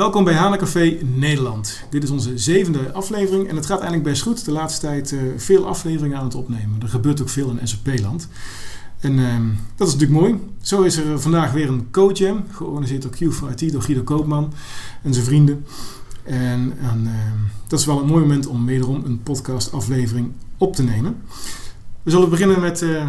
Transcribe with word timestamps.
Welkom 0.00 0.24
bij 0.24 0.34
HANA 0.34 0.56
Café 0.56 0.98
Nederland. 1.02 1.82
Dit 1.90 2.02
is 2.02 2.10
onze 2.10 2.38
zevende 2.38 2.92
aflevering 2.92 3.48
en 3.48 3.56
het 3.56 3.66
gaat 3.66 3.80
eigenlijk 3.80 4.08
best 4.10 4.22
goed. 4.22 4.44
De 4.44 4.52
laatste 4.52 4.86
tijd 4.86 5.10
uh, 5.10 5.20
veel 5.36 5.66
afleveringen 5.66 6.18
aan 6.18 6.24
het 6.24 6.34
opnemen. 6.34 6.82
Er 6.82 6.88
gebeurt 6.88 7.20
ook 7.20 7.28
veel 7.28 7.50
in 7.50 7.68
SAP-land. 7.68 8.28
En 9.00 9.18
uh, 9.18 9.34
dat 9.76 9.88
is 9.88 9.94
natuurlijk 9.94 10.20
mooi. 10.20 10.40
Zo 10.60 10.82
is 10.82 10.96
er 10.96 11.20
vandaag 11.20 11.52
weer 11.52 11.68
een 11.68 11.90
co-jam, 11.90 12.44
georganiseerd 12.50 13.02
door 13.02 13.12
Q4IT, 13.12 13.72
door 13.72 13.82
Guido 13.82 14.02
Koopman 14.02 14.52
en 15.02 15.14
zijn 15.14 15.26
vrienden. 15.26 15.64
En, 16.22 16.74
uh, 16.82 17.12
dat 17.66 17.78
is 17.78 17.86
wel 17.86 18.00
een 18.00 18.06
mooi 18.06 18.20
moment 18.20 18.46
om 18.46 18.66
wederom 18.66 19.04
een 19.04 19.22
podcast-aflevering 19.22 20.32
op 20.58 20.76
te 20.76 20.82
nemen. 20.82 21.22
We 22.02 22.10
zullen 22.10 22.30
beginnen 22.30 22.60
met 22.60 22.82
uh, 22.82 23.08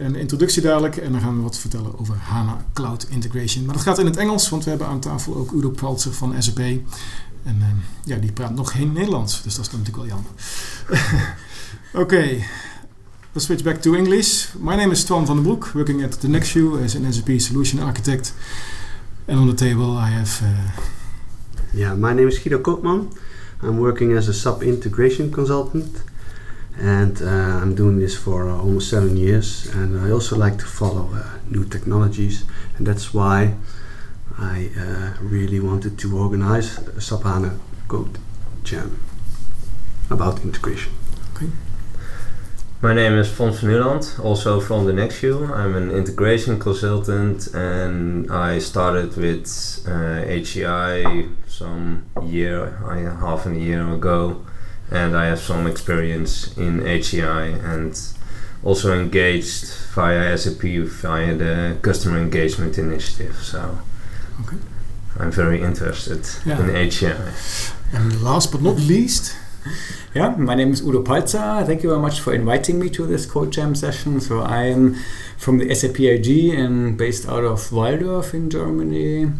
een 0.00 0.14
introductie 0.14 0.62
dadelijk 0.62 0.96
en 0.96 1.12
dan 1.12 1.20
gaan 1.20 1.36
we 1.36 1.42
wat 1.42 1.58
vertellen 1.58 1.98
over 1.98 2.16
HANA 2.16 2.64
Cloud 2.72 3.06
Integration. 3.08 3.64
Maar 3.64 3.74
dat 3.74 3.82
gaat 3.82 3.98
in 3.98 4.06
het 4.06 4.16
Engels, 4.16 4.48
want 4.48 4.64
we 4.64 4.70
hebben 4.70 4.88
aan 4.88 5.00
tafel 5.00 5.36
ook 5.36 5.52
Udo 5.52 5.70
Paltzer 5.70 6.12
van 6.12 6.42
SAP. 6.42 6.58
En 6.58 7.56
uh, 7.58 7.66
ja, 8.04 8.16
die 8.16 8.32
praat 8.32 8.54
nog 8.54 8.72
geen 8.72 8.92
Nederlands, 8.92 9.42
dus 9.42 9.54
dat 9.54 9.66
is 9.66 9.72
natuurlijk 9.72 9.96
wel 9.96 10.06
jammer. 10.06 10.30
Oké, 12.02 12.44
let's 13.32 13.44
switch 13.46 13.62
back 13.62 13.76
to 13.76 13.94
English. 13.94 14.46
My 14.58 14.74
name 14.74 14.90
is 14.90 15.04
Twan 15.04 15.26
van 15.26 15.34
den 15.34 15.44
Broek, 15.44 15.70
working 15.74 16.04
at 16.04 16.20
the 16.20 16.28
Nextview 16.28 16.84
as 16.84 16.96
an 16.96 17.12
SAP 17.12 17.30
Solution 17.36 17.82
Architect. 17.82 18.34
And 19.26 19.38
on 19.38 19.46
the 19.46 19.64
table 19.64 19.96
I 19.96 20.08
have... 20.10 20.42
Uh, 20.42 20.82
yeah, 21.72 21.94
my 21.96 22.12
name 22.14 22.26
is 22.28 22.42
Guido 22.42 22.58
Koopman. 22.58 23.08
I'm 23.62 23.78
working 23.78 24.16
as 24.16 24.28
a 24.28 24.32
sub 24.32 24.62
integration 24.62 25.30
consultant 25.30 26.09
and 26.80 27.20
uh, 27.20 27.26
I'm 27.26 27.74
doing 27.74 27.98
this 27.98 28.16
for 28.16 28.48
uh, 28.48 28.56
almost 28.56 28.88
seven 28.88 29.16
years. 29.16 29.66
And 29.74 30.00
I 30.00 30.10
also 30.10 30.36
like 30.36 30.58
to 30.58 30.64
follow 30.64 31.10
uh, 31.12 31.38
new 31.48 31.64
technologies, 31.64 32.44
and 32.76 32.86
that's 32.86 33.12
why 33.12 33.54
I 34.38 34.70
uh, 34.78 35.12
really 35.20 35.60
wanted 35.60 35.98
to 35.98 36.18
organize 36.18 36.78
a 36.78 37.00
SAP 37.00 37.22
HANA 37.22 37.58
Code 37.88 38.18
Jam 38.64 38.98
about 40.10 40.42
integration. 40.42 40.92
Okay. 41.36 41.50
My 42.82 42.94
name 42.94 43.12
is 43.18 43.30
Fons 43.30 43.60
van 43.60 43.70
Nuland, 43.70 44.18
also 44.24 44.58
from 44.58 44.86
the 44.86 44.92
Nextview. 44.92 45.50
I'm 45.50 45.74
an 45.74 45.90
integration 45.90 46.58
consultant 46.58 47.48
and 47.48 48.32
I 48.32 48.58
started 48.58 49.14
with 49.18 49.46
uh, 49.86 50.24
HCI 50.24 51.28
some 51.46 52.06
year, 52.24 52.70
half 53.20 53.44
a 53.44 53.54
year 53.54 53.86
ago 53.92 54.46
and 54.90 55.16
I 55.16 55.26
have 55.26 55.40
some 55.40 55.66
experience 55.66 56.56
in 56.56 56.80
HCI 56.80 57.64
and 57.64 57.98
also 58.62 58.92
engaged 58.98 59.72
via 59.94 60.36
SAP 60.36 60.62
via 60.62 61.34
the 61.34 61.78
customer 61.82 62.18
engagement 62.18 62.76
initiative. 62.78 63.36
So 63.36 63.78
okay. 64.42 64.56
I'm 65.18 65.30
very 65.30 65.62
interested 65.62 66.28
yeah. 66.44 66.60
in 66.60 66.70
HCI. 66.88 67.74
And 67.92 68.22
last 68.22 68.52
but 68.52 68.62
not 68.62 68.76
least, 68.76 69.36
yeah, 70.14 70.30
my 70.36 70.54
name 70.54 70.72
is 70.72 70.82
Udo 70.82 71.02
Paltzer. 71.02 71.62
Thank 71.64 71.82
you 71.82 71.90
very 71.90 72.00
much 72.00 72.20
for 72.20 72.34
inviting 72.34 72.78
me 72.78 72.90
to 72.90 73.06
this 73.06 73.26
Code 73.26 73.52
Jam 73.52 73.74
session. 73.74 74.20
So 74.20 74.40
I'm 74.42 74.96
from 75.36 75.58
the 75.58 75.74
SAP 75.74 76.00
AG 76.00 76.54
and 76.54 76.96
based 76.98 77.28
out 77.28 77.44
of 77.44 77.60
Walldorf 77.70 78.34
in 78.34 78.50
Germany. 78.50 79.32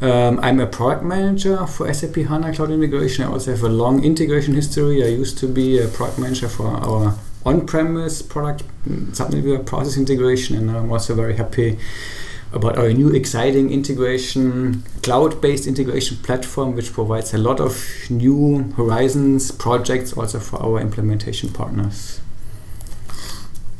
Um, 0.00 0.38
I'm 0.40 0.60
a 0.60 0.66
product 0.66 1.02
manager 1.02 1.66
for 1.66 1.92
SAP 1.92 2.14
HANA 2.14 2.54
Cloud 2.54 2.70
Integration. 2.70 3.24
I 3.24 3.28
also 3.32 3.50
have 3.50 3.64
a 3.64 3.68
long 3.68 4.04
integration 4.04 4.54
history. 4.54 5.02
I 5.02 5.08
used 5.08 5.38
to 5.38 5.48
be 5.48 5.80
a 5.80 5.88
product 5.88 6.20
manager 6.20 6.48
for 6.48 6.68
our 6.68 7.18
on-premise 7.44 8.22
product 8.22 8.62
SAP 9.12 9.30
middleware 9.30 9.66
process 9.66 9.96
integration, 9.96 10.56
and 10.56 10.70
I'm 10.70 10.92
also 10.92 11.16
very 11.16 11.36
happy 11.36 11.78
about 12.52 12.78
our 12.78 12.92
new 12.92 13.10
exciting 13.10 13.72
integration, 13.72 14.84
cloud-based 15.02 15.66
integration 15.66 16.16
platform, 16.18 16.76
which 16.76 16.92
provides 16.92 17.34
a 17.34 17.38
lot 17.38 17.58
of 17.58 17.84
new 18.08 18.72
horizons 18.76 19.50
projects 19.50 20.12
also 20.12 20.38
for 20.38 20.62
our 20.62 20.80
implementation 20.80 21.48
partners. 21.48 22.20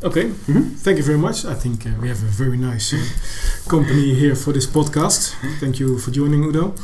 Okay, 0.00 0.26
mm-hmm. 0.26 0.76
thank 0.76 0.98
you 0.98 1.02
very 1.02 1.18
much. 1.18 1.44
I 1.44 1.54
think 1.54 1.84
uh, 1.84 1.90
we 2.00 2.08
have 2.08 2.22
a 2.22 2.26
very 2.26 2.56
nice 2.56 2.94
uh, 2.94 3.68
company 3.68 4.14
here 4.14 4.36
for 4.36 4.52
this 4.52 4.66
podcast. 4.66 5.34
Thank 5.58 5.80
you 5.80 5.98
for 5.98 6.12
joining, 6.12 6.44
Udo. 6.44 6.74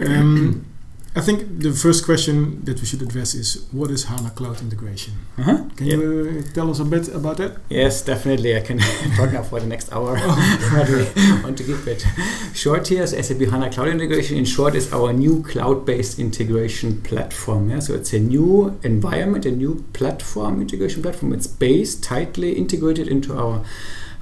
Um, 0.00 0.64
I 1.16 1.20
think 1.20 1.60
the 1.60 1.70
first 1.72 2.04
question 2.04 2.64
that 2.64 2.80
we 2.80 2.86
should 2.86 3.00
address 3.00 3.34
is 3.34 3.68
what 3.70 3.88
is 3.92 4.04
HANA 4.04 4.30
Cloud 4.30 4.60
Integration? 4.60 5.14
Uh-huh. 5.38 5.64
Can 5.76 5.86
yeah. 5.86 5.96
you 5.96 6.42
uh, 6.44 6.52
tell 6.54 6.68
us 6.68 6.80
a 6.80 6.84
bit 6.84 7.06
about 7.06 7.36
that? 7.36 7.58
Yes, 7.68 8.02
definitely. 8.02 8.56
I 8.56 8.60
can 8.60 8.78
talk 9.16 9.32
now 9.32 9.44
for 9.44 9.60
the 9.60 9.66
next 9.66 9.92
hour, 9.92 10.16
but 10.72 10.88
we 10.88 11.42
want 11.44 11.56
to 11.58 11.62
keep 11.62 11.86
it 11.86 12.04
short 12.52 12.88
here. 12.88 13.06
So 13.06 13.20
SAP 13.20 13.48
HANA 13.48 13.70
Cloud 13.70 13.88
Integration, 13.88 14.38
in 14.38 14.44
short, 14.44 14.74
is 14.74 14.92
our 14.92 15.12
new 15.12 15.44
cloud-based 15.44 16.18
integration 16.18 17.00
platform. 17.02 17.70
Yeah? 17.70 17.78
So 17.78 17.94
it's 17.94 18.12
a 18.12 18.18
new 18.18 18.76
environment, 18.82 19.46
a 19.46 19.52
new 19.52 19.84
platform, 19.92 20.60
integration 20.60 21.00
platform. 21.00 21.32
It's 21.32 21.46
based 21.46 22.02
tightly 22.02 22.54
integrated 22.54 23.06
into 23.06 23.38
our 23.38 23.64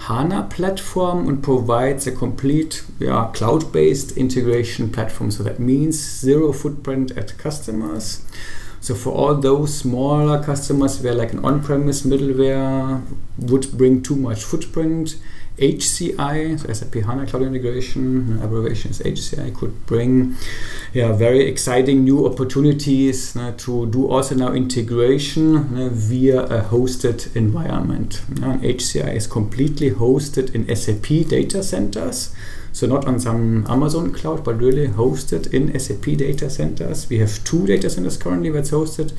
HANA 0.07 0.49
platform 0.51 1.29
and 1.29 1.41
provides 1.43 2.09
a 2.09 2.13
complete 2.13 2.83
yeah, 2.99 3.31
cloud 3.33 3.73
based 3.73 4.17
integration 4.17 4.91
platform. 4.91 5.31
So 5.31 5.45
that 5.45 5.61
means 5.61 5.97
zero 5.97 6.53
footprint 6.53 7.13
at 7.13 7.39
customers. 7.39 8.25
So 8.81 8.97
for 8.97 9.13
all 9.13 9.37
those 9.37 9.79
smaller 9.79 10.43
customers 10.43 11.01
where 11.01 11.15
like 11.15 11.33
an 11.33 11.45
on 11.45 11.63
premise 11.63 12.03
middleware 12.03 13.01
would 13.39 13.79
bring 13.79 14.03
too 14.03 14.17
much 14.17 14.43
footprint, 14.43 15.19
HCI, 15.59 16.59
so 16.59 16.73
SAP 16.73 16.95
HANA 17.05 17.27
Cloud 17.27 17.43
Integration, 17.43 18.41
abbreviation 18.43 18.91
is 18.91 19.01
HCI, 19.01 19.55
could 19.55 19.87
bring 19.87 20.37
yeah, 20.93 21.13
very 21.13 21.47
exciting 21.47 22.05
new 22.05 22.27
opportunities 22.27 23.37
uh, 23.37 23.53
to 23.59 23.87
do 23.87 24.11
also 24.11 24.35
now 24.35 24.53
integration 24.53 25.57
uh, 25.79 25.89
via 25.93 26.43
a 26.45 26.63
hosted 26.63 27.35
environment. 27.37 28.23
Uh, 28.39 28.57
HCI 28.59 29.15
is 29.15 29.27
completely 29.27 29.91
hosted 29.91 30.55
in 30.55 30.75
SAP 30.75 31.29
data 31.29 31.63
centers. 31.63 32.35
So 32.73 32.87
not 32.87 33.07
on 33.07 33.21
some 33.21 33.67
Amazon 33.69 34.13
cloud, 34.13 34.45
but 34.45 34.57
really 34.57 34.89
hosted 34.89 35.53
in 35.53 35.79
SAP 35.79 36.17
data 36.17 36.49
centers. 36.49 37.09
We 37.11 37.19
have 37.19 37.45
two 37.45 37.67
data 37.67 37.91
centers 37.91 38.17
currently 38.17 38.49
that's 38.49 38.71
hosted 38.71 39.13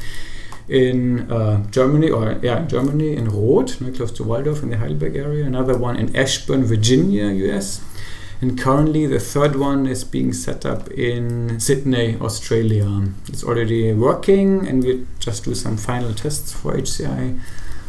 in 0.67 1.31
uh, 1.31 1.65
Germany, 1.71 2.09
or 2.09 2.39
yeah, 2.41 2.61
in 2.61 2.69
Germany, 2.69 3.15
in 3.15 3.29
Rot, 3.29 3.77
close 3.95 4.11
to 4.13 4.23
Walldorf 4.23 4.63
in 4.63 4.69
the 4.69 4.77
Heidelberg 4.77 5.15
area. 5.15 5.45
Another 5.45 5.77
one 5.77 5.97
in 5.97 6.15
Ashburn, 6.15 6.63
Virginia, 6.63 7.25
US. 7.49 7.83
And 8.41 8.59
currently, 8.59 9.05
the 9.05 9.19
third 9.19 9.55
one 9.55 9.87
is 9.87 10.03
being 10.03 10.33
set 10.33 10.65
up 10.65 10.89
in 10.91 11.59
Sydney, 11.59 12.17
Australia. 12.19 13.03
It's 13.27 13.43
already 13.43 13.93
working, 13.93 14.67
and 14.67 14.83
we 14.83 15.07
just 15.19 15.45
do 15.45 15.55
some 15.55 15.77
final 15.77 16.13
tests 16.13 16.51
for 16.51 16.73
HCI 16.73 17.39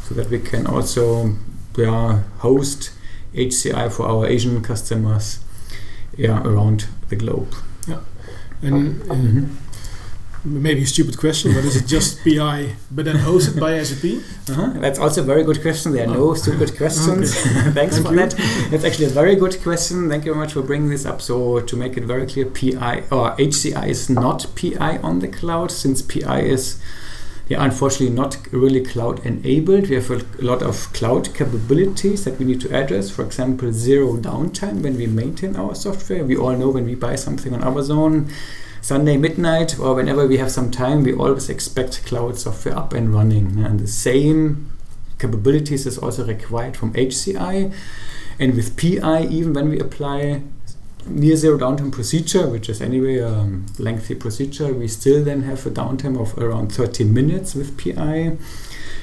so 0.04 0.14
that 0.14 0.30
we 0.30 0.38
can 0.38 0.66
also 0.66 1.34
yeah, 1.76 2.22
host 2.38 2.92
HCI 3.34 3.92
for 3.92 4.06
our 4.06 4.26
Asian 4.26 4.62
customers 4.62 5.40
yeah, 6.16 6.40
around 6.44 6.86
the 7.08 7.16
globe. 7.16 7.52
Yeah. 7.88 8.00
And, 8.62 9.00
mm-hmm 9.02 9.63
maybe 10.44 10.82
a 10.82 10.86
stupid 10.86 11.18
question, 11.18 11.54
but 11.54 11.64
is 11.64 11.76
it 11.76 11.86
just 11.86 12.22
PI 12.24 12.74
but 12.90 13.04
then 13.06 13.16
hosted 13.16 13.58
by 13.58 13.82
SAP? 13.82 14.22
Uh-huh. 14.50 14.78
That's 14.80 14.98
also 14.98 15.22
a 15.22 15.24
very 15.24 15.42
good 15.42 15.62
question. 15.62 15.92
There 15.92 16.06
are 16.06 16.10
oh. 16.10 16.14
no 16.14 16.34
stupid 16.34 16.76
questions. 16.76 17.34
Thanks 17.74 17.96
Thank 17.96 18.06
for 18.06 18.12
you. 18.12 18.20
that. 18.20 18.34
That's 18.70 18.84
actually 18.84 19.06
a 19.06 19.10
very 19.10 19.36
good 19.36 19.62
question. 19.62 20.08
Thank 20.08 20.24
you 20.24 20.32
very 20.32 20.44
much 20.44 20.52
for 20.52 20.62
bringing 20.62 20.90
this 20.90 21.06
up. 21.06 21.22
So 21.22 21.60
to 21.60 21.76
make 21.76 21.96
it 21.96 22.04
very 22.04 22.26
clear, 22.26 22.46
PI 22.46 23.04
or 23.10 23.34
HCI 23.36 23.88
is 23.88 24.10
not 24.10 24.46
PI 24.54 24.98
on 24.98 25.20
the 25.20 25.28
cloud 25.28 25.70
since 25.70 26.02
PI 26.02 26.40
is 26.40 26.80
yeah, 27.46 27.62
unfortunately 27.62 28.14
not 28.14 28.38
really 28.52 28.82
cloud 28.82 29.24
enabled. 29.26 29.90
We 29.90 29.96
have 29.96 30.10
a 30.10 30.24
lot 30.38 30.62
of 30.62 30.90
cloud 30.94 31.34
capabilities 31.34 32.24
that 32.24 32.38
we 32.38 32.46
need 32.46 32.60
to 32.62 32.74
address. 32.74 33.10
For 33.10 33.22
example, 33.22 33.70
zero 33.70 34.16
downtime 34.16 34.82
when 34.82 34.96
we 34.96 35.06
maintain 35.06 35.54
our 35.56 35.74
software. 35.74 36.24
We 36.24 36.36
all 36.36 36.56
know 36.56 36.70
when 36.70 36.86
we 36.86 36.94
buy 36.94 37.16
something 37.16 37.52
on 37.52 37.62
Amazon, 37.62 38.30
Sunday 38.84 39.16
midnight 39.16 39.78
or 39.78 39.94
whenever 39.94 40.26
we 40.26 40.36
have 40.36 40.50
some 40.50 40.70
time, 40.70 41.04
we 41.04 41.14
always 41.14 41.48
expect 41.48 42.04
cloud 42.04 42.36
software 42.36 42.76
up 42.76 42.92
and 42.92 43.14
running. 43.14 43.64
And 43.64 43.80
the 43.80 43.86
same 43.86 44.70
capabilities 45.18 45.86
is 45.86 45.96
also 45.96 46.26
required 46.26 46.76
from 46.76 46.92
HCI. 46.92 47.72
And 48.38 48.54
with 48.54 48.76
PI, 48.76 49.22
even 49.28 49.54
when 49.54 49.70
we 49.70 49.80
apply 49.80 50.42
near 51.06 51.34
zero 51.34 51.56
downtime 51.56 51.92
procedure, 51.92 52.46
which 52.46 52.68
is 52.68 52.82
anyway 52.82 53.20
a 53.20 53.48
lengthy 53.78 54.16
procedure, 54.16 54.74
we 54.74 54.86
still 54.86 55.24
then 55.24 55.44
have 55.44 55.64
a 55.64 55.70
downtime 55.70 56.20
of 56.20 56.36
around 56.36 56.70
30 56.70 57.04
minutes 57.04 57.54
with 57.54 57.78
PI. 57.78 58.36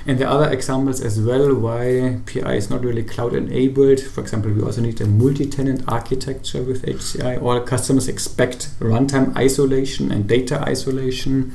And 0.06 0.18
there 0.18 0.27
are 0.27 0.42
other 0.42 0.51
examples 0.51 1.00
as 1.01 1.21
well 1.21 1.53
why 1.53 2.19
PI 2.25 2.56
is 2.56 2.69
not 2.69 2.83
really 2.83 3.03
cloud 3.03 3.36
enabled. 3.36 4.00
For 4.00 4.21
example, 4.21 4.51
we 4.51 4.62
also 4.62 4.81
need 4.81 5.00
a 5.00 5.06
multi 5.06 5.45
tenant 5.45 5.83
architecture 5.88 6.63
with 6.63 6.83
HCI. 6.86 7.42
All 7.42 7.59
customers 7.62 8.07
expect 8.07 8.69
runtime 8.80 9.36
isolation 9.38 10.12
and 10.12 10.27
data 10.27 10.59
isolation 10.62 11.53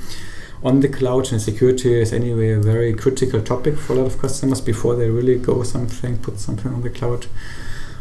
on 0.62 0.80
the 0.80 0.88
cloud, 0.88 1.32
and 1.32 1.42
security 1.42 2.00
is 2.00 2.12
anyway 2.12 2.50
a 2.50 2.60
very 2.60 2.94
critical 2.94 3.42
topic 3.42 3.76
for 3.76 3.92
a 3.92 3.96
lot 3.96 4.06
of 4.06 4.18
customers 4.18 4.60
before 4.60 4.96
they 4.96 5.10
really 5.10 5.38
go 5.38 5.62
something, 5.62 6.18
put 6.18 6.38
something 6.38 6.72
on 6.72 6.82
the 6.82 6.90
cloud. 6.90 7.26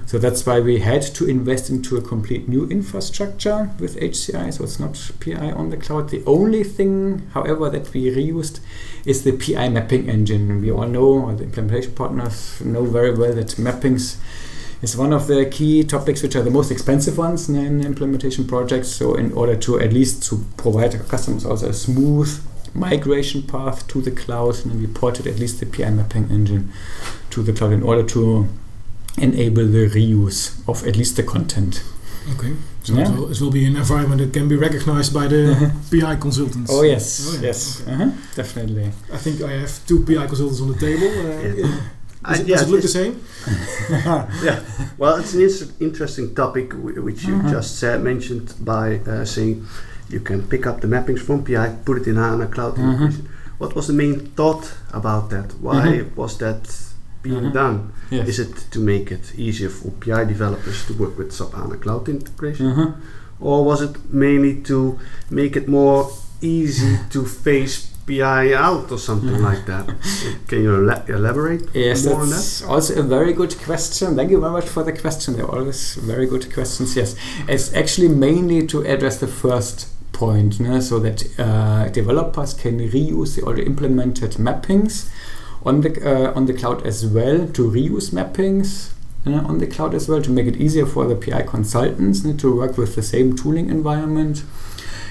So 0.08 0.20
that's 0.20 0.46
why 0.46 0.60
we 0.60 0.80
had 0.80 1.02
to 1.02 1.28
invest 1.28 1.70
into 1.70 1.98
a 1.98 2.02
complete 2.02 2.48
new 2.48 2.68
infrastructure 2.70 3.72
with 3.80 4.00
HCI. 4.00 4.54
So 4.54 4.64
it's 4.64 4.80
not 4.80 5.12
PI 5.20 5.52
on 5.52 5.72
the 5.72 5.78
cloud. 5.78 6.10
The 6.10 6.24
only 6.26 6.64
thing, 6.64 7.28
however, 7.34 7.72
that 7.72 7.92
we 7.92 8.12
reused 8.12 8.60
is 9.04 9.24
the 9.24 9.32
PI 9.32 9.70
mapping 9.70 10.08
engine. 10.08 10.62
We 10.62 10.72
all 10.72 10.88
know, 10.88 11.26
or 11.26 11.34
the 11.34 11.46
implementation 11.46 11.94
partners 11.94 12.62
know 12.62 12.86
very 12.86 13.16
well 13.16 13.34
that 13.34 13.48
mappings 13.58 14.18
is 14.84 14.96
one 14.96 15.12
of 15.12 15.26
the 15.26 15.48
key 15.48 15.84
topics 15.84 16.22
which 16.22 16.36
are 16.36 16.44
the 16.44 16.52
most 16.52 16.70
expensive 16.70 17.18
ones 17.18 17.50
in 17.50 17.84
implementation 17.84 18.46
projects. 18.46 18.90
So 18.90 19.16
in 19.16 19.34
order 19.34 19.56
to 19.56 19.80
at 19.80 19.92
least 19.92 20.22
to 20.30 20.46
provide 20.58 20.94
customers 21.10 21.46
also 21.46 21.70
a 21.70 21.74
smooth 21.74 22.30
migration 22.76 23.42
path 23.42 23.88
to 23.88 24.02
the 24.02 24.12
cloud, 24.12 24.64
and 24.66 24.80
we 24.80 24.86
ported 24.86 25.26
at 25.26 25.40
least 25.40 25.60
the 25.60 25.66
PI 25.66 25.90
mapping 25.90 26.30
engine 26.30 26.72
to 27.32 27.42
the 27.42 27.54
cloud 27.54 27.72
in 27.72 27.82
order 27.82 28.04
to 28.04 28.48
enable 29.18 29.66
the 29.66 29.88
reuse 29.90 30.68
of 30.68 30.86
at 30.88 30.96
least 30.96 31.16
the 31.16 31.24
content. 31.24 31.84
Okay. 32.38 32.54
So 32.84 32.94
Yeah. 32.94 33.08
it, 33.12 33.16
will, 33.18 33.32
it 33.32 33.40
will 33.42 33.52
be 33.52 33.66
an 33.66 33.76
environment 33.76 34.20
that 34.22 34.34
can 34.34 34.48
be 34.48 34.56
recognized 34.56 35.14
by 35.14 35.28
the 35.28 35.72
PI 35.92 36.16
consultants. 36.16 36.72
Oh 36.74 36.82
yes, 36.84 37.06
Oh, 37.28 37.36
yeah. 37.36 37.42
yes, 37.48 37.82
Okay. 37.82 37.92
uh-huh, 37.94 38.10
definitely. 38.36 38.92
I 39.14 39.18
think 39.18 39.42
I 39.42 39.52
have 39.62 39.86
two 39.88 40.04
PI 40.06 40.26
consultants 40.28 40.62
on 40.62 40.70
the 40.74 40.80
table. 40.80 41.08
Uh, 41.08 41.56
Yeah. 42.26 42.32
Does, 42.32 42.40
I- 42.40 42.42
it, 42.42 42.48
yeah, 42.48 42.56
does 42.58 42.68
it 42.68 42.72
look 42.72 42.82
the 42.82 42.88
same? 42.88 43.22
yeah. 44.44 44.60
Well, 44.98 45.18
it's 45.18 45.34
an 45.36 45.42
inter- 45.42 45.72
interesting 45.80 46.34
topic 46.34 46.70
w- 46.72 47.02
which 47.04 47.24
you 47.26 47.36
Mhm. 47.36 47.52
just 47.52 47.78
said, 47.80 48.02
mentioned 48.04 48.54
by 48.62 49.00
uh, 49.06 49.26
saying 49.26 49.66
you 50.10 50.20
can 50.20 50.42
pick 50.48 50.66
up 50.66 50.82
the 50.82 50.88
mappings 50.88 51.20
from 51.20 51.44
PI, 51.44 51.68
put 51.86 51.98
it 52.02 52.08
in 52.08 52.16
HANA 52.16 52.48
Cloud. 52.48 52.78
Integration. 52.80 53.30
What 53.60 53.76
was 53.76 53.86
the 53.88 53.94
main 53.94 54.20
thought 54.36 54.74
about 54.92 55.30
that? 55.30 55.54
Why 55.62 56.04
was 56.16 56.38
that 56.40 56.62
being 57.28 57.46
Mhm. 57.50 57.54
done? 57.62 57.78
Yes. 58.12 58.28
Is 58.32 58.38
it 58.46 58.54
to 58.74 58.80
make 58.80 59.08
it 59.18 59.26
easier 59.48 59.70
for 59.78 59.90
PI 60.04 60.24
developers 60.34 60.78
to 60.88 60.94
work 61.02 61.14
with 61.20 61.30
SAP 61.38 61.52
HANA 61.58 61.78
Cloud 61.84 62.06
Integration? 62.16 62.66
Uh-huh. 62.72 62.90
Or 63.40 63.58
was 63.70 63.80
it 63.88 63.96
mainly 64.26 64.54
to 64.70 64.78
make 65.30 65.54
it 65.60 65.68
more 65.68 66.00
easy 66.42 66.92
to 67.14 67.20
phase 67.26 67.76
PI 68.08 68.54
out 68.68 68.92
or 68.92 69.00
something 69.10 69.38
Mhm. 69.38 69.50
like 69.50 69.64
that? 69.72 69.86
Can 70.50 70.60
you 70.66 70.74
ela- 70.82 71.04
elaborate 71.18 71.64
Yes, 71.74 72.06
more 72.06 72.22
on 72.22 72.30
that? 72.30 72.36
that's 72.36 72.62
also 72.74 72.92
a 73.04 73.06
very 73.18 73.34
good 73.34 73.54
question. 73.68 74.16
Thank 74.16 74.30
you 74.34 74.40
very 74.40 74.54
much 74.60 74.70
for 74.76 74.84
the 74.90 74.94
question. 75.04 75.30
They're 75.36 75.54
always 75.58 75.82
very 76.14 76.28
good 76.34 76.46
questions. 76.58 76.96
Yes, 76.96 77.16
it's 77.54 77.68
actually 77.82 78.10
mainly 78.28 78.60
to 78.68 78.78
address 78.94 79.16
the 79.26 79.32
first 79.44 79.78
point, 80.12 80.60
no? 80.60 80.80
so 80.80 80.96
that 81.06 81.20
uh, 81.46 81.84
developers 82.00 82.54
can 82.54 82.76
reuse 82.98 83.32
the 83.36 83.42
already 83.46 83.66
implemented 83.74 84.32
mappings 84.48 84.94
on 85.66 85.82
the 85.82 85.92
uh, 86.06 86.34
on 86.34 86.46
the 86.46 86.54
cloud 86.54 86.86
as 86.86 87.06
well 87.06 87.48
to 87.48 87.70
reuse 87.70 88.12
mappings. 88.12 88.92
on 89.26 89.58
the 89.58 89.68
cloud 89.68 89.96
as 89.96 90.08
well 90.08 90.22
to 90.22 90.30
make 90.30 90.46
it 90.46 90.58
easier 90.58 90.86
for 90.86 91.06
the 91.08 91.16
PI 91.16 91.42
consultants 91.44 92.22
to 92.22 92.56
work 92.56 92.78
with 92.78 92.96
the 92.96 93.02
same 93.02 93.36
tooling 93.36 93.70
environment 93.70 94.44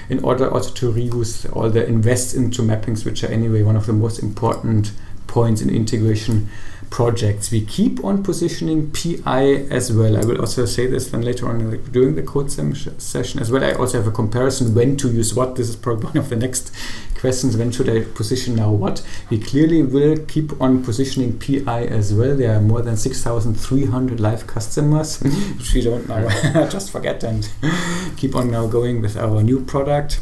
in 0.09 0.23
order 0.23 0.49
also 0.49 0.71
to 0.71 0.93
reuse 0.93 1.45
all 1.55 1.69
the 1.69 1.85
invest 1.85 2.35
into 2.35 2.61
mappings, 2.61 3.05
which 3.05 3.23
are 3.23 3.27
anyway 3.27 3.61
one 3.63 3.75
of 3.75 3.85
the 3.85 3.93
most 3.93 4.19
important 4.19 4.91
points 5.27 5.61
in 5.61 5.69
integration 5.69 6.47
projects. 6.95 7.51
We 7.51 7.59
keep 7.65 8.05
on 8.05 8.23
positioning 8.23 8.89
PI 8.91 9.43
as 9.69 9.91
well. 9.91 10.15
I 10.15 10.23
will 10.23 10.39
also 10.39 10.65
say 10.65 10.87
this 10.87 11.09
then 11.09 11.23
later 11.23 11.49
on 11.49 11.83
during 11.91 12.15
the 12.15 12.23
code 12.23 12.49
session 12.49 13.41
as 13.41 13.51
well. 13.51 13.65
I 13.65 13.73
also 13.73 13.97
have 13.97 14.07
a 14.07 14.11
comparison 14.11 14.73
when 14.73 14.95
to 14.97 15.11
use 15.11 15.35
what. 15.35 15.57
This 15.57 15.67
is 15.67 15.75
probably 15.75 16.05
one 16.11 16.17
of 16.17 16.29
the 16.29 16.37
next 16.37 16.71
questions. 17.19 17.57
When 17.57 17.73
should 17.73 17.89
I 17.89 18.05
position 18.05 18.55
now 18.55 18.71
what? 18.71 19.05
We 19.29 19.39
clearly 19.39 19.83
will 19.83 20.15
keep 20.25 20.61
on 20.61 20.85
positioning 20.85 21.37
PI 21.37 21.83
as 21.83 22.13
well. 22.13 22.33
There 22.33 22.55
are 22.55 22.61
more 22.61 22.81
than 22.81 22.95
6,300 22.95 24.21
live 24.21 24.47
customers, 24.47 25.19
which 25.57 25.73
we 25.73 25.81
don't 25.81 26.07
now 26.07 26.29
just 26.69 26.91
forget 26.91 27.21
and 27.25 27.49
keep 28.15 28.37
on 28.37 28.49
now 28.49 28.67
going 28.67 29.01
with 29.01 29.17
our 29.17 29.43
new 29.43 29.59
product. 29.65 30.21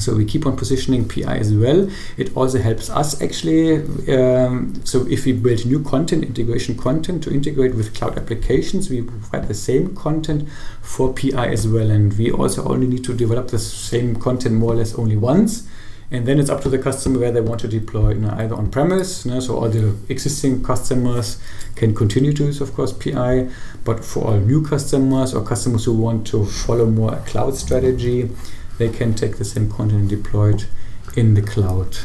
So 0.00 0.14
we 0.14 0.24
keep 0.24 0.46
on 0.46 0.56
positioning 0.56 1.08
PI 1.08 1.36
as 1.36 1.52
well. 1.54 1.88
It 2.16 2.36
also 2.36 2.58
helps 2.58 2.90
us 2.90 3.20
actually. 3.20 3.76
Um, 4.14 4.80
so 4.84 5.06
if 5.08 5.24
we 5.24 5.32
build 5.32 5.64
new 5.66 5.82
content, 5.82 6.24
integration 6.24 6.76
content 6.76 7.22
to 7.24 7.32
integrate 7.32 7.74
with 7.74 7.94
cloud 7.94 8.18
applications, 8.18 8.90
we 8.90 9.02
provide 9.02 9.48
the 9.48 9.54
same 9.54 9.94
content 9.94 10.48
for 10.82 11.12
PI 11.12 11.48
as 11.48 11.66
well. 11.66 11.90
And 11.90 12.16
we 12.16 12.30
also 12.30 12.64
only 12.68 12.86
need 12.86 13.04
to 13.04 13.14
develop 13.14 13.48
the 13.48 13.58
same 13.58 14.16
content 14.16 14.54
more 14.54 14.72
or 14.72 14.76
less 14.76 14.94
only 14.94 15.16
once. 15.16 15.68
And 16.10 16.24
then 16.24 16.40
it's 16.40 16.48
up 16.48 16.62
to 16.62 16.70
the 16.70 16.78
customer 16.78 17.18
where 17.18 17.32
they 17.32 17.42
want 17.42 17.60
to 17.60 17.68
deploy, 17.68 18.10
you 18.10 18.20
know, 18.20 18.34
either 18.38 18.54
on 18.54 18.70
premise. 18.70 19.26
You 19.26 19.32
know, 19.32 19.40
so 19.40 19.58
all 19.58 19.68
the 19.68 19.94
existing 20.08 20.62
customers 20.62 21.38
can 21.76 21.94
continue 21.94 22.32
to 22.32 22.44
use, 22.44 22.62
of 22.62 22.72
course, 22.72 22.92
PI. 22.94 23.50
But 23.84 24.02
for 24.02 24.24
all 24.24 24.38
new 24.38 24.64
customers 24.64 25.34
or 25.34 25.44
customers 25.44 25.84
who 25.84 25.92
want 25.92 26.26
to 26.28 26.46
follow 26.46 26.86
more 26.86 27.14
a 27.14 27.20
cloud 27.20 27.56
strategy, 27.56 28.30
they 28.78 28.88
can 28.88 29.14
take 29.14 29.36
the 29.38 29.44
same 29.44 29.68
content 29.70 30.00
and 30.00 30.08
deploy 30.08 30.50
it 30.54 30.66
in 31.16 31.34
the 31.34 31.42
cloud. 31.42 31.96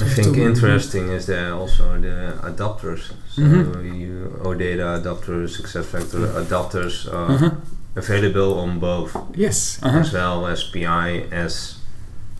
I 0.00 0.04
think 0.08 0.36
interesting 0.36 1.08
is 1.10 1.26
there 1.26 1.52
also 1.54 2.00
the 2.00 2.34
adapters. 2.42 3.12
So 3.28 3.42
Mhm. 3.42 4.00
you 4.00 4.40
OData 4.42 5.00
adapters, 5.00 5.56
SuccessFactors 5.60 6.32
adapters 6.44 7.12
are 7.12 7.30
Uh-huh. 7.32 7.50
available 7.94 8.58
on 8.58 8.78
both, 8.80 9.16
Yes. 9.34 9.78
Uh-huh. 9.82 9.98
as 10.00 10.12
well 10.12 10.46
as 10.46 10.64
PI 10.64 11.26
as 11.30 11.74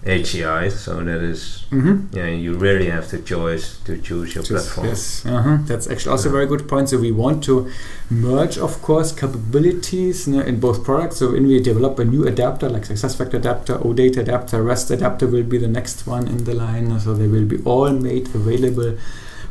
HCI. 0.04 0.69
So 0.70 0.96
that 1.04 1.22
is, 1.22 1.64
Mhm. 1.70 2.06
yeah, 2.12 2.26
you 2.26 2.54
really 2.54 2.87
have 2.90 3.08
the 3.10 3.19
choice 3.19 3.76
to 3.84 3.96
choose 3.99 4.34
your 4.34 4.43
Just- 4.43 4.50
platform. 4.75 4.87
Yes, 4.88 5.22
uh-huh. 5.25 5.58
that's 5.66 5.88
actually 5.88 6.10
also 6.12 6.28
a 6.28 6.32
very 6.32 6.46
good 6.46 6.66
point. 6.66 6.88
So 6.88 6.99
we 6.99 7.12
want 7.12 7.43
to 7.44 7.69
merge, 8.10 8.58
of 8.58 8.82
course, 8.82 9.12
capabilities 9.12 10.26
you 10.26 10.34
know, 10.37 10.43
in 10.43 10.58
both 10.58 10.82
products. 10.84 11.16
So 11.19 11.32
when 11.32 11.46
we 11.46 11.60
develop 11.60 11.99
a 11.99 12.04
new 12.04 12.26
adapter 12.26 12.69
like 12.69 12.84
SuccessFactor 12.88 13.34
adapter, 13.34 13.75
OData 13.78 14.19
adapter, 14.19 14.62
REST 14.62 14.90
adapter 14.90 15.26
will 15.28 15.44
be 15.44 15.58
the 15.58 15.69
next 15.69 16.06
one 16.06 16.26
in 16.26 16.44
the 16.44 16.55
line. 16.55 16.98
So 17.00 17.14
they 17.14 17.28
will 17.28 17.44
be 17.44 17.58
all 17.64 17.90
made 17.93 18.28
available 18.34 18.94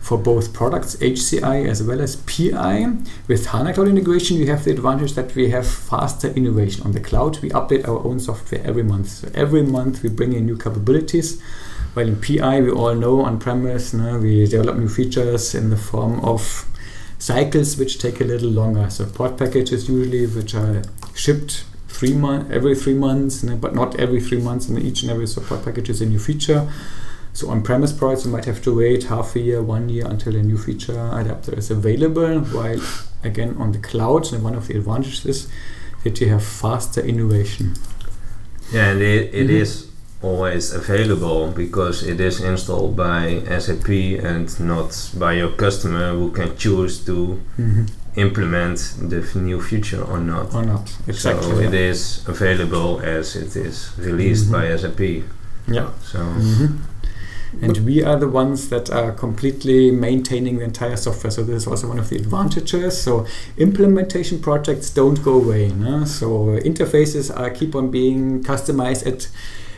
for 0.02 0.18
both 0.18 0.52
products, 0.52 0.96
HCI 0.96 1.70
as 1.70 1.84
well 1.84 2.02
as 2.02 2.16
PI. 2.16 2.92
With 3.28 3.46
HANA 3.46 3.74
Cloud 3.76 3.88
integration, 3.88 4.40
we 4.40 4.48
have 4.48 4.66
the 4.66 4.72
advantage 4.72 5.14
that 5.14 5.34
we 5.36 5.52
have 5.52 5.68
faster 5.68 6.30
innovation 6.30 6.84
on 6.84 6.92
the 6.92 7.00
cloud. 7.00 7.40
We 7.42 7.52
update 7.52 7.88
our 7.88 8.04
own 8.04 8.20
software 8.20 8.62
every 8.66 8.84
month. 8.84 9.10
So 9.10 9.32
every 9.36 9.62
month 9.62 10.02
we 10.02 10.10
bring 10.10 10.34
in 10.34 10.48
new 10.48 10.58
capabilities. 10.58 11.40
While 11.94 12.08
in 12.08 12.20
PI, 12.20 12.62
we 12.62 12.72
all 12.72 12.96
know 12.96 13.22
on 13.22 13.40
premise, 13.40 13.94
no, 13.94 14.18
we 14.18 14.48
develop 14.48 14.78
new 14.78 14.90
features 14.90 15.54
in 15.54 15.70
the 15.70 15.78
form 15.78 16.20
of 16.22 16.66
cycles 17.20 17.78
which 17.78 18.00
take 18.00 18.20
a 18.22 18.24
little 18.24 18.50
longer. 18.50 18.90
So 18.90 19.06
port 19.06 19.38
packages 19.38 19.88
usually 19.88 20.26
which 20.26 20.56
are 20.56 20.82
shipped 21.14 21.66
three 21.88 22.14
month 22.14 22.50
every 22.50 22.74
three 22.74 22.96
months, 22.96 23.44
but 23.44 23.76
not 23.76 24.00
every 24.00 24.20
three 24.20 24.42
months. 24.42 24.68
And 24.68 24.80
each 24.80 25.04
and 25.04 25.12
every 25.12 25.28
support 25.28 25.64
package 25.64 25.90
is 25.90 26.02
a 26.02 26.06
new 26.08 26.18
feature. 26.18 26.72
So 27.34 27.50
on-premise 27.50 27.94
products, 27.94 28.26
you 28.26 28.32
might 28.32 28.46
have 28.46 28.62
to 28.64 28.76
wait 28.76 29.04
half 29.06 29.36
a 29.36 29.40
year, 29.40 29.62
one 29.62 29.88
year 29.90 30.06
until 30.06 30.36
a 30.36 30.44
new 30.44 30.58
feature 30.58 31.10
adapter 31.14 31.54
is 31.58 31.72
available. 31.72 32.40
While 32.40 32.82
again 33.24 33.56
on 33.58 33.72
the 33.72 33.80
cloud, 33.80 34.32
and 34.34 34.44
one 34.44 34.56
of 34.56 34.68
the 34.68 34.78
advantages 34.78 35.26
is 35.26 35.48
that 36.04 36.20
you 36.20 36.28
have 36.30 36.44
faster 36.44 37.02
innovation. 37.02 37.76
Yeah, 38.74 38.92
and 38.92 39.02
it, 39.02 39.34
it 39.34 39.48
Mhm. 39.48 39.62
is 39.62 39.86
always 40.22 40.72
available 40.74 41.52
because 41.52 42.04
it 42.04 42.20
is 42.20 42.42
installed 42.42 42.96
by 42.96 43.42
SAP 43.60 44.18
and 44.20 44.48
not 44.60 45.10
by 45.18 45.34
your 45.34 45.50
customer 45.52 46.14
who 46.14 46.32
can 46.32 46.56
choose 46.58 47.00
to 47.06 47.40
implement 48.16 48.78
the 49.10 49.22
new 49.40 49.60
feature 49.62 50.02
or 50.04 50.20
not. 50.20 50.54
Or 50.54 50.64
not 50.66 50.92
exactly. 51.08 51.50
So 51.50 51.60
it 51.60 51.74
yeah. 51.74 51.90
is 51.92 52.24
available 52.28 53.00
as 53.04 53.36
it 53.36 53.56
is 53.56 53.92
released 53.98 54.48
Mhm. 54.48 54.52
by 54.52 54.68
SAP. 54.78 55.24
Yeah. 55.68 55.88
So 56.04 56.20
And 57.62 57.78
we 57.80 58.04
are 58.04 58.18
the 58.18 58.28
ones 58.30 58.70
that 58.70 58.90
are 58.90 59.12
completely 59.12 59.92
maintaining 59.92 60.58
the 60.60 60.64
entire 60.64 60.96
software. 60.96 61.32
So 61.32 61.44
this 61.44 61.64
is 61.64 61.68
also 61.68 61.90
one 61.90 62.00
of 62.00 62.10
the 62.10 62.16
advantages. 62.16 63.02
So 63.02 63.26
implementation 63.58 64.42
projects 64.42 64.90
don't 64.90 65.22
go 65.22 65.34
away. 65.34 65.70
No? 65.70 66.06
So 66.06 66.58
interfaces 66.60 67.36
are 67.36 67.50
keep 67.50 67.76
on 67.76 67.92
being 67.92 68.44
customized 68.44 69.06
at 69.06 69.30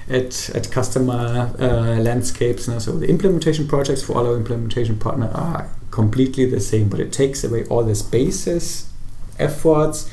at, 0.09 0.49
at 0.49 0.69
customer 0.69 1.53
uh, 1.59 2.01
landscapes. 2.01 2.67
No? 2.67 2.77
So 2.77 2.91
the 2.91 3.07
implementation 3.07 3.67
projects 3.67 4.03
for 4.03 4.17
all 4.17 4.27
our 4.27 4.35
implementation 4.35 4.99
partner 4.99 5.31
are 5.33 5.69
completely 5.91 6.45
the 6.45 6.59
same, 6.59 6.89
but 6.89 6.99
it 6.99 7.11
takes 7.11 7.43
away 7.43 7.65
all 7.65 7.83
the 7.83 7.95
spaces, 7.95 8.89
efforts 9.39 10.09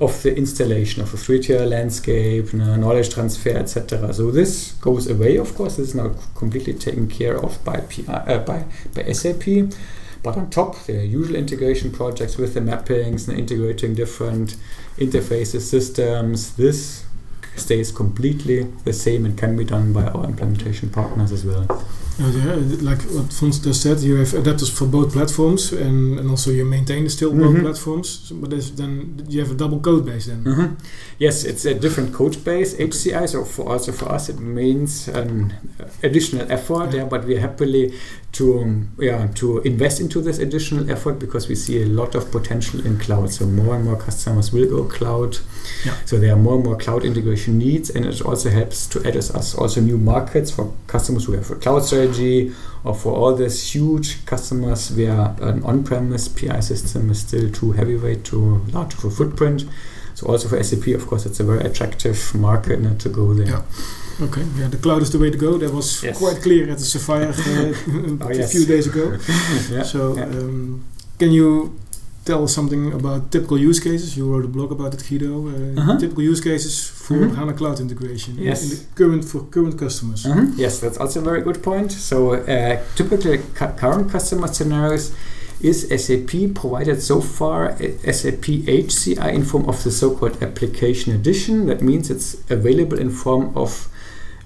of 0.00 0.22
the 0.22 0.36
installation 0.36 1.02
of 1.02 1.14
a 1.14 1.16
three-tier 1.16 1.66
landscape, 1.66 2.52
knowledge 2.52 3.10
transfer, 3.10 3.50
etc. 3.50 4.12
So 4.12 4.30
this 4.30 4.72
goes 4.72 5.08
away. 5.08 5.36
Of 5.36 5.54
course, 5.54 5.76
this 5.76 5.88
is 5.88 5.94
now 5.94 6.14
completely 6.34 6.74
taken 6.74 7.08
care 7.08 7.36
of 7.36 7.62
by 7.64 7.80
PI, 7.80 8.12
uh, 8.12 8.38
by 8.38 8.64
by 8.94 9.12
SAP. 9.12 9.72
But 10.22 10.38
on 10.38 10.48
top, 10.48 10.78
the 10.86 11.04
usual 11.06 11.36
integration 11.36 11.92
projects 11.92 12.38
with 12.38 12.54
the 12.54 12.60
mappings 12.60 13.28
and 13.28 13.38
integrating 13.38 13.94
different 13.94 14.56
interfaces, 14.96 15.60
systems. 15.60 16.56
This 16.56 17.04
stays 17.56 17.92
completely 17.92 18.62
the 18.84 18.92
same 18.92 19.24
and 19.26 19.36
can 19.38 19.56
be 19.56 19.64
done 19.64 19.92
by 19.92 20.04
our 20.06 20.24
implementation 20.24 20.88
partners 20.88 21.30
as 21.30 21.44
well. 21.44 21.66
Uh, 22.20 22.28
yeah, 22.28 22.54
like 22.80 23.02
what 23.10 23.32
Fons 23.32 23.58
just 23.58 23.82
said, 23.82 23.98
you 23.98 24.14
have 24.16 24.28
adapters 24.28 24.70
for 24.70 24.86
both 24.86 25.12
platforms, 25.12 25.72
and, 25.72 26.18
and 26.20 26.30
also 26.30 26.52
you 26.52 26.64
maintain 26.64 27.02
the 27.02 27.10
still 27.10 27.32
both 27.32 27.56
Mhm. 27.56 27.62
platforms. 27.62 28.08
So, 28.28 28.36
but 28.36 28.50
then 28.76 29.24
you 29.28 29.40
have 29.40 29.50
a 29.50 29.54
double 29.54 29.80
code 29.80 30.06
base 30.06 30.26
then. 30.26 30.44
Mhm. 30.44 30.76
Yes, 31.18 31.44
it's 31.44 31.64
a 31.64 31.74
different 31.74 32.12
code 32.12 32.44
base, 32.44 32.74
HCI. 32.78 33.26
So 33.26 33.44
for 33.44 33.68
also 33.72 33.90
for 33.90 34.12
us, 34.12 34.28
it 34.28 34.38
means 34.38 35.08
an 35.08 35.54
additional 36.04 36.46
effort. 36.52 36.92
Yeah. 36.92 36.98
Yeah, 37.00 37.08
but 37.08 37.24
we're 37.26 37.40
happily 37.40 37.92
to 38.32 38.58
um, 38.60 38.88
yeah 38.98 39.28
to 39.34 39.58
invest 39.60 40.00
into 40.00 40.20
this 40.20 40.38
additional 40.38 40.90
effort 40.90 41.18
because 41.18 41.48
we 41.48 41.54
see 41.56 41.82
a 41.82 41.86
lot 41.86 42.14
of 42.14 42.30
potential 42.30 42.80
in 42.86 42.96
cloud. 42.98 43.30
So 43.32 43.44
more 43.46 43.74
and 43.74 43.84
more 43.84 43.96
customers 43.96 44.52
will 44.52 44.68
go 44.68 44.84
cloud. 44.84 45.38
Yeah. 45.84 45.94
So 46.04 46.18
there 46.18 46.32
are 46.32 46.38
more 46.38 46.54
and 46.54 46.64
more 46.64 46.76
cloud 46.76 47.04
integration 47.04 47.58
needs, 47.58 47.90
and 47.90 48.04
it 48.06 48.22
also 48.22 48.50
helps 48.50 48.86
to 48.88 48.98
address 49.00 49.34
us 49.34 49.54
also 49.56 49.80
new 49.80 49.98
markets 49.98 50.50
for 50.52 50.72
customers 50.86 51.24
who 51.24 51.32
have 51.32 51.50
a 51.50 51.56
cloud 51.56 51.84
strategy, 52.08 52.52
or 52.84 52.94
for 52.94 53.12
all 53.14 53.34
these 53.34 53.74
huge 53.74 54.24
customers 54.26 54.90
where 54.92 55.34
an 55.40 55.62
on-premise 55.64 56.28
PI 56.28 56.60
system 56.60 57.10
is 57.10 57.20
still 57.20 57.50
too 57.50 57.72
heavyweight, 57.72 58.24
too 58.24 58.62
large 58.72 58.94
of 58.94 59.04
a 59.04 59.10
footprint. 59.10 59.64
So 60.14 60.26
also 60.28 60.48
for 60.48 60.62
SAP, 60.62 60.88
of 60.94 61.06
course, 61.06 61.26
it's 61.26 61.40
a 61.40 61.44
very 61.44 61.64
attractive 61.64 62.34
market 62.34 62.84
uh, 62.86 62.94
to 62.98 63.08
go 63.08 63.34
there. 63.34 63.46
Yeah. 63.48 63.62
Okay, 64.22 64.44
yeah, 64.56 64.68
the 64.68 64.76
cloud 64.76 65.02
is 65.02 65.10
the 65.10 65.18
way 65.18 65.30
to 65.30 65.36
go. 65.38 65.58
That 65.58 65.72
was 65.72 66.04
Yes. 66.04 66.18
quite 66.18 66.40
clear 66.40 66.70
at 66.70 66.78
the 66.78 66.84
Sapphire 66.84 67.30
uh, 67.30 67.34
Oh, 68.24 68.28
a 68.28 68.34
yes. 68.36 68.52
few 68.52 68.64
days 68.64 68.86
ago. 68.86 69.16
Yeah. 69.70 69.82
So, 69.82 70.16
um, 70.22 70.84
can 71.18 71.32
you 71.32 71.74
tell 72.24 72.42
us 72.44 72.54
something 72.54 72.92
about 72.92 73.30
typical 73.30 73.58
use 73.58 73.80
cases? 73.80 74.16
You 74.16 74.24
wrote 74.32 74.44
a 74.44 74.48
blog 74.48 74.72
about 74.72 74.94
it, 74.94 75.02
Guido. 75.08 75.32
Uh, 75.48 75.80
Uh-huh. 75.80 75.98
Typical 75.98 76.22
use 76.32 76.40
cases 76.40 76.74
for 77.04 77.14
Mhm. 77.18 77.34
HANA 77.36 77.52
Cloud 77.52 77.80
integration 77.80 78.32
Yes. 78.38 78.62
in 78.62 78.68
the 78.70 78.76
current 78.94 79.24
for 79.24 79.40
current 79.50 79.76
customers. 79.78 80.24
Mhm. 80.24 80.52
Yes, 80.56 80.78
that's 80.80 80.98
also 80.98 81.20
a 81.20 81.24
very 81.24 81.42
good 81.42 81.60
point. 81.62 81.92
So, 81.92 82.16
uh, 82.34 82.76
typically, 82.96 83.38
cu- 83.58 83.74
current 83.82 84.10
customer 84.10 84.48
scenarios 84.48 85.10
is 85.60 85.86
SAP 85.90 86.48
provided 86.60 87.00
so 87.02 87.20
far 87.20 87.60
SAP 88.18 88.64
HCI 88.66 89.30
in 89.38 89.44
form 89.44 89.64
of 89.68 89.82
the 89.84 89.90
so-called 89.90 90.36
application 90.42 91.12
edition. 91.14 91.66
That 91.66 91.80
means 91.82 92.10
it's 92.10 92.36
available 92.50 92.98
in 92.98 93.10
form 93.10 93.44
of 93.54 93.88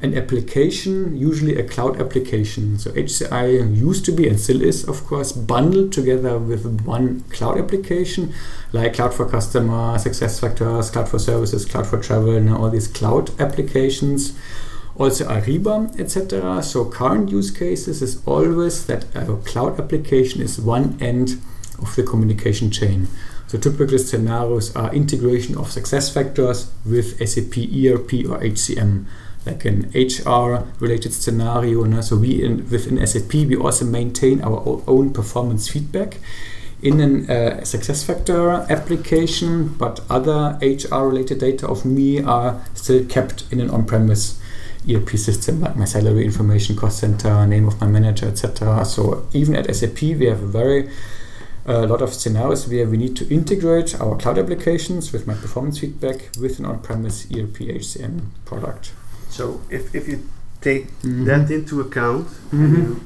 an 0.01 0.17
application, 0.17 1.17
usually 1.17 1.59
a 1.59 1.67
cloud 1.67 2.01
application. 2.01 2.79
So 2.79 2.91
HCI 2.93 3.77
used 3.77 4.05
to 4.05 4.13
be 4.13 4.29
and 4.29 4.39
still 4.39 4.63
is, 4.63 4.87
of 4.87 5.05
course, 5.05 5.33
bundled 5.33 5.93
together 5.93 6.39
with 6.39 6.83
one 6.83 7.23
cloud 7.31 7.59
application, 7.59 8.33
like 8.73 8.95
Cloud 8.95 9.15
for 9.15 9.29
Customer, 9.29 9.97
SuccessFactors, 9.97 10.93
Cloud 10.93 11.09
for 11.09 11.19
Services, 11.19 11.65
Cloud 11.65 11.87
for 11.87 12.01
Travel, 12.01 12.37
and 12.37 12.51
all 12.51 12.71
these 12.71 12.87
cloud 12.87 13.39
applications 13.41 14.39
also 14.99 15.29
Ariba, 15.29 15.99
etc. 15.99 16.63
So 16.63 16.85
current 16.85 17.31
use 17.31 17.51
cases 17.51 18.03
is 18.03 18.21
always 18.27 18.87
that 18.87 19.05
a 19.15 19.37
cloud 19.37 19.81
application 19.81 20.43
is 20.43 20.61
one 20.61 20.99
end 21.01 21.41
of 21.81 21.95
the 21.95 22.03
communication 22.03 22.71
chain. 22.71 23.09
So 23.47 23.59
typical 23.59 23.99
scenarios 23.99 24.75
are 24.77 24.93
integration 24.93 25.57
of 25.57 25.69
SuccessFactors 25.69 26.69
with 26.85 27.17
SAP 27.27 27.57
ERP 27.57 28.29
or 28.29 28.39
HCM, 28.43 29.07
like 29.47 29.65
an 29.65 29.91
HR 29.95 30.67
related 30.79 31.13
scenario. 31.13 32.01
So 32.01 32.17
we 32.17 32.43
in, 32.43 32.69
within 32.71 33.05
SAP 33.07 33.33
we 33.33 33.57
also 33.57 33.85
maintain 33.85 34.43
our 34.43 34.83
own 34.87 35.13
performance 35.13 35.69
feedback 35.69 36.19
in 36.83 37.01
an 37.01 37.29
uh, 37.31 37.65
success 37.65 38.05
factor 38.05 38.51
application, 38.71 39.69
but 39.69 40.01
other 40.09 40.59
HR 40.63 41.09
related 41.09 41.41
data 41.41 41.67
of 41.67 41.85
me 41.85 42.23
are 42.23 42.65
still 42.75 43.05
kept 43.05 43.45
in 43.51 43.61
an 43.61 43.69
on-premise 43.71 44.41
ERP 44.89 45.11
system 45.11 45.61
like 45.61 45.77
my 45.77 45.85
salary 45.85 46.25
information, 46.25 46.77
cost 46.77 46.99
center, 46.99 47.47
name 47.47 47.67
of 47.67 47.81
my 47.81 47.87
manager, 47.87 48.27
etc. 48.29 48.85
So 48.85 49.27
even 49.33 49.57
at 49.57 49.75
SAP, 49.75 50.01
we 50.03 50.27
have 50.27 50.43
a 50.43 50.47
very 50.47 50.89
a 51.67 51.87
lot 51.87 52.01
of 52.01 52.15
scenarios 52.15 52.67
where 52.67 52.87
we 52.87 52.97
need 52.97 53.15
to 53.15 53.29
integrate 53.29 54.01
our 54.01 54.17
cloud 54.17 54.39
applications 54.39 55.13
with 55.13 55.27
my 55.27 55.35
performance 55.35 55.81
feedback 55.81 56.31
with 56.41 56.59
an 56.59 56.65
on-premise 56.65 57.27
ERP 57.27 57.59
HCM 57.59 58.23
product. 58.47 58.93
So 59.31 59.61
if, 59.71 59.95
if 59.95 60.09
you 60.09 60.19
take 60.61 60.87
Mhm. 61.03 61.25
that 61.27 61.51
into 61.51 61.81
account, 61.81 62.27
Mhm. 62.53 62.65
and 62.65 62.77
you 62.79 63.01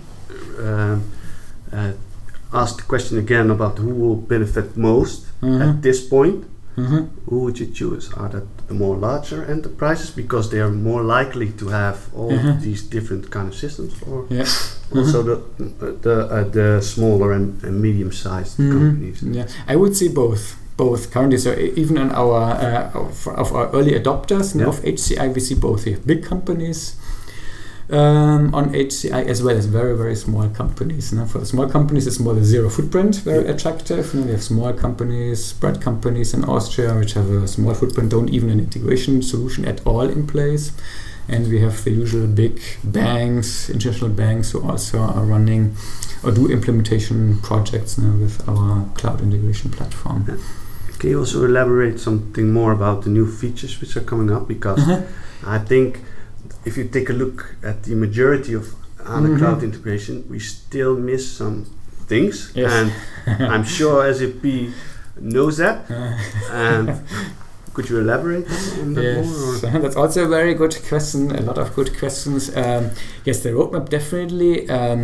um, 0.69 1.03
uh, 1.73 1.93
ask 2.53 2.77
the 2.77 2.83
question 2.89 3.19
again 3.19 3.51
about 3.51 3.79
who 3.79 3.89
will 3.95 4.17
benefit 4.17 4.77
most 4.77 5.27
Mhm. 5.43 5.61
at 5.69 5.83
this 5.83 6.01
point, 6.09 6.45
Mhm. 6.77 7.07
who 7.29 7.39
would 7.45 7.59
you 7.61 7.67
choose? 7.67 8.11
Are 8.17 8.29
that 8.31 8.45
the 8.69 8.75
more 8.75 8.97
larger 8.97 9.45
enterprises 9.45 10.11
because 10.11 10.49
they 10.51 10.61
are 10.61 10.71
more 10.73 11.03
likely 11.19 11.49
to 11.59 11.69
have 11.69 11.97
all 12.17 12.33
these 12.63 12.83
different 12.91 13.31
kind 13.31 13.49
of 13.49 13.55
systems, 13.55 13.93
or 14.11 14.25
Yeah. 14.31 14.47
also 14.97 15.23
the 15.23 15.37
the 16.03 16.17
uh, 16.31 16.45
the 16.53 16.81
smaller 16.83 17.33
and, 17.33 17.63
and 17.65 17.81
medium-sized 17.81 18.57
companies? 18.57 19.23
Yeah, 19.23 19.47
I 19.69 19.77
would 19.77 19.95
say 19.97 20.09
both. 20.09 20.57
Both 20.83 21.03
currently, 21.15 21.39
so 21.39 21.51
even 21.83 21.97
in 22.05 22.11
our 22.23 22.41
uh, 22.69 23.01
of, 23.03 23.29
of 23.43 23.49
our 23.57 23.67
early 23.79 23.93
adopters 24.01 24.47
Yeah. 24.59 24.67
of 24.71 24.77
HCI, 24.95 25.27
we 25.35 25.41
see 25.41 25.55
both. 25.55 25.81
We 25.87 25.93
have 25.97 26.05
big 26.13 26.23
companies 26.33 26.79
um, 27.99 28.55
on 28.55 28.65
HCI 28.73 29.23
as 29.33 29.39
well 29.45 29.57
as 29.57 29.67
very 29.67 29.95
very 29.97 30.17
small 30.17 30.49
companies. 30.49 31.13
Now, 31.13 31.27
for 31.33 31.39
the 31.39 31.47
small 31.47 31.69
companies, 31.77 32.05
it's 32.09 32.19
more 32.19 32.35
the 32.35 32.45
zero 32.55 32.69
footprint, 32.77 33.13
very 33.33 33.47
attractive. 33.55 34.05
Now, 34.15 34.23
we 34.29 34.33
have 34.33 34.43
small 34.43 34.73
companies, 34.73 35.53
bread 35.53 35.81
companies 35.89 36.35
in 36.35 36.45
Austria, 36.45 36.91
which 37.01 37.13
have 37.19 37.31
a 37.31 37.47
small 37.47 37.75
footprint, 37.75 38.11
don't 38.11 38.31
even 38.31 38.49
an 38.51 38.59
integration 38.59 39.23
solution 39.23 39.65
at 39.73 39.79
all 39.87 40.07
in 40.17 40.27
place. 40.27 40.73
And 41.29 41.43
we 41.53 41.61
have 41.61 41.85
the 41.85 41.93
usual 41.93 42.27
big 42.27 42.61
banks, 42.83 43.71
international 43.71 44.11
banks, 44.11 44.51
who 44.53 44.59
also 44.69 44.99
are 44.99 45.25
running 45.35 45.77
or 46.25 46.33
do 46.33 46.51
implementation 46.51 47.39
projects 47.51 47.97
now 47.99 48.15
with 48.25 48.37
our 48.49 48.85
cloud 48.99 49.21
integration 49.21 49.71
platform. 49.71 50.25
Can 51.03 51.11
you 51.11 51.19
also 51.19 51.45
elaborate 51.45 51.99
something 51.99 52.53
more 52.53 52.71
about 52.71 53.03
the 53.03 53.11
new 53.11 53.27
features 53.27 53.81
which 53.81 53.97
are 53.97 54.03
coming 54.11 54.31
up? 54.31 54.47
Because 54.47 54.79
Uh-huh. 54.89 55.03
I 55.57 55.59
think 55.59 55.99
if 56.65 56.77
you 56.77 56.85
take 56.85 57.11
a 57.11 57.13
look 57.13 57.57
at 57.65 57.83
the 57.83 57.95
majority 57.97 58.55
of 58.55 58.65
HANA 59.05 59.29
Mhm. 59.31 59.39
cloud 59.39 59.63
integration, 59.65 60.23
we 60.31 60.39
still 60.39 60.95
miss 60.97 61.25
some 61.41 61.65
things, 62.07 62.53
Yes. 62.55 62.71
and 62.73 62.93
I'm 63.53 63.65
sure 63.65 64.07
SAP 64.15 64.45
knows 65.21 65.57
that. 65.57 65.77
And 66.71 66.87
could 67.75 67.87
you 67.91 67.99
elaborate 67.99 68.47
on 68.83 68.95
that 68.95 69.03
Yes, 69.05 69.27
more? 69.27 69.55
or- 69.75 69.81
that's 69.83 69.97
also 69.97 70.25
a 70.25 70.29
very 70.29 70.55
good 70.55 70.75
question. 70.89 71.21
A 71.35 71.43
lot 71.43 71.59
of 71.59 71.75
good 71.75 71.91
questions. 71.99 72.43
Um, 72.55 72.85
yes, 73.25 73.41
the 73.43 73.51
roadmap 73.51 73.89
definitely. 73.89 74.55
Um, 74.71 75.03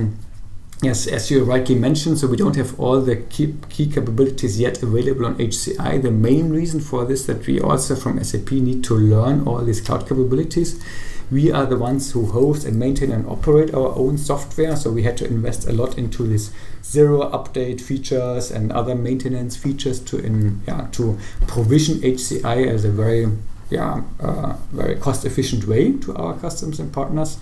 yes, 0.82 1.06
as 1.06 1.30
you 1.30 1.44
rightly 1.44 1.74
mentioned, 1.74 2.18
so 2.18 2.26
we 2.26 2.36
don't 2.36 2.56
have 2.56 2.78
all 2.78 3.00
the 3.00 3.16
key, 3.16 3.54
key 3.68 3.86
capabilities 3.86 4.60
yet 4.60 4.82
available 4.82 5.26
on 5.26 5.36
HCI. 5.36 6.02
The 6.02 6.10
main 6.10 6.50
reason 6.50 6.80
for 6.80 7.04
this 7.04 7.26
that 7.26 7.46
we 7.46 7.60
also 7.60 7.96
from 7.96 8.22
SAP 8.22 8.52
need 8.52 8.84
to 8.84 8.94
learn 8.94 9.46
all 9.46 9.64
these 9.64 9.80
cloud 9.80 10.08
capabilities. 10.08 10.82
We 11.30 11.52
are 11.52 11.66
the 11.66 11.76
ones 11.76 12.12
who 12.12 12.26
host 12.26 12.64
and 12.64 12.78
maintain 12.78 13.12
and 13.12 13.26
operate 13.26 13.74
our 13.74 13.94
own 13.96 14.16
software, 14.16 14.76
so 14.76 14.90
we 14.90 15.02
had 15.02 15.18
to 15.18 15.26
invest 15.26 15.68
a 15.68 15.72
lot 15.72 15.98
into 15.98 16.26
this 16.26 16.50
zero 16.82 17.30
update 17.30 17.82
features 17.82 18.50
and 18.50 18.72
other 18.72 18.94
maintenance 18.94 19.54
features 19.54 20.00
to 20.00 20.18
in 20.18 20.62
yeah 20.66 20.88
to 20.92 21.18
provision 21.46 21.96
HCI 21.96 22.66
as 22.66 22.86
a 22.86 22.90
very 22.90 23.30
yeah 23.68 24.02
uh, 24.20 24.56
very 24.72 24.96
cost 24.96 25.26
efficient 25.26 25.66
way 25.66 25.92
to 25.98 26.16
our 26.16 26.34
customers 26.38 26.80
and 26.80 26.92
partners. 26.94 27.36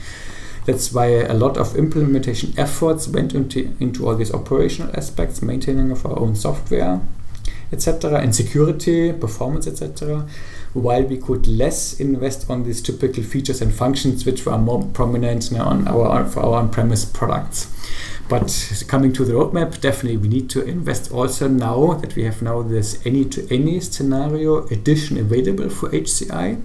That's 0.66 0.92
why 0.92 1.06
a 1.06 1.32
lot 1.32 1.56
of 1.56 1.76
implementation 1.76 2.52
efforts 2.58 3.06
went 3.06 3.35
into, 3.35 3.75
into 3.78 4.06
all 4.06 4.16
these 4.16 4.35
operational 4.35 4.90
aspects, 4.96 5.40
maintaining 5.40 5.92
of 5.92 6.04
our 6.04 6.18
own 6.18 6.35
software, 6.35 7.00
etc., 7.73 8.18
and 8.18 8.35
security, 8.35 9.12
performance, 9.12 9.68
etc. 9.68 10.26
While 10.73 11.04
we 11.04 11.18
could 11.18 11.46
less 11.46 12.00
invest 12.00 12.50
on 12.50 12.64
these 12.64 12.82
typical 12.82 13.23
features 13.23 13.62
and 13.62 13.73
functions 13.73 14.26
which 14.26 14.44
were 14.44 14.58
more 14.58 14.85
prominent 14.92 15.52
now 15.52 15.66
on 15.66 15.87
our 15.87 16.26
for 16.26 16.40
our 16.40 16.58
on-premise 16.58 17.04
products. 17.04 17.73
But 18.28 18.85
coming 18.88 19.12
to 19.12 19.25
the 19.25 19.35
roadmap, 19.35 19.80
definitely 19.80 20.16
we 20.16 20.28
need 20.28 20.50
to 20.50 20.64
invest 20.64 21.12
also 21.12 21.46
now 21.46 21.94
that 21.94 22.16
we 22.16 22.25
have 22.25 22.42
now 22.42 22.62
this 22.62 23.00
any-to-any 23.06 23.78
scenario 23.80 24.66
edition 24.66 25.16
available 25.16 25.70
for 25.70 25.90
HCI 25.90 26.61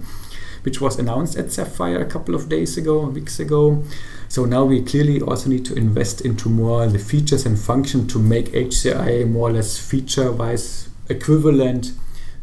which 0.62 0.80
was 0.80 0.98
announced 0.98 1.36
at 1.36 1.50
Sapphire 1.52 2.00
a 2.00 2.06
couple 2.06 2.34
of 2.34 2.48
days 2.48 2.76
ago, 2.76 3.06
weeks 3.06 3.38
ago. 3.40 3.82
So 4.28 4.44
now 4.44 4.64
we 4.64 4.82
clearly 4.82 5.20
also 5.20 5.48
need 5.50 5.64
to 5.66 5.74
invest 5.74 6.20
into 6.22 6.48
more 6.48 6.86
the 6.86 6.98
features 6.98 7.44
and 7.46 7.58
function 7.58 8.06
to 8.08 8.18
make 8.18 8.46
HCI 8.52 9.28
more 9.28 9.50
or 9.50 9.52
less 9.52 9.78
feature-wise 9.78 10.88
equivalent 11.08 11.92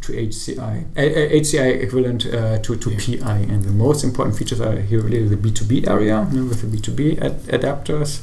to 0.01 0.13
HCI, 0.13 0.85
uh, 0.95 1.01
uh, 1.01 1.39
HCI 1.41 1.81
equivalent 1.83 2.25
uh, 2.27 2.59
to, 2.59 2.75
to 2.75 2.89
Yeah. 2.91 3.17
PI. 3.25 3.38
And 3.49 3.63
the 3.63 3.71
most 3.71 4.03
important 4.03 4.38
features 4.38 4.61
are 4.61 4.79
here 4.79 5.01
really 5.01 5.27
the 5.27 5.35
B2B 5.35 5.88
area 5.89 6.27
you 6.31 6.41
know, 6.41 6.45
with 6.49 6.61
the 6.61 6.67
B2B 6.77 7.21
ad- 7.21 7.41
adapters. 7.61 8.21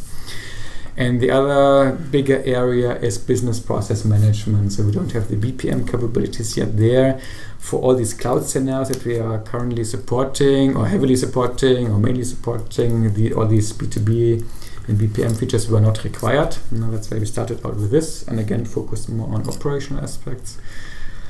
And 0.97 1.21
the 1.21 1.31
other 1.31 1.93
bigger 1.93 2.43
area 2.45 2.97
is 2.97 3.19
business 3.19 3.61
process 3.61 4.05
management. 4.05 4.73
So 4.73 4.85
we 4.85 4.93
don't 4.93 5.13
have 5.13 5.29
the 5.29 5.37
BPM 5.37 5.87
capabilities 5.91 6.57
yet 6.57 6.77
there 6.77 7.21
for 7.59 7.81
all 7.81 7.95
these 7.95 8.15
cloud 8.15 8.45
scenarios 8.45 8.89
that 8.89 9.05
we 9.05 9.19
are 9.19 9.39
currently 9.41 9.85
supporting 9.85 10.77
or 10.77 10.87
heavily 10.87 11.17
supporting 11.17 11.91
or 11.91 11.99
mainly 11.99 12.25
supporting 12.25 13.13
the, 13.15 13.35
all 13.35 13.47
these 13.47 13.73
B2B 13.73 14.47
and 14.89 14.99
BPM 14.99 15.39
features 15.39 15.69
were 15.69 15.81
not 15.81 16.05
required. 16.05 16.57
That's 16.71 17.11
why 17.11 17.19
we 17.19 17.27
started 17.27 17.65
out 17.67 17.77
with 17.77 17.91
this, 17.91 18.27
and 18.29 18.39
again 18.39 18.65
focused 18.65 19.09
more 19.09 19.35
on 19.35 19.49
operational 19.49 20.03
aspects. 20.03 20.59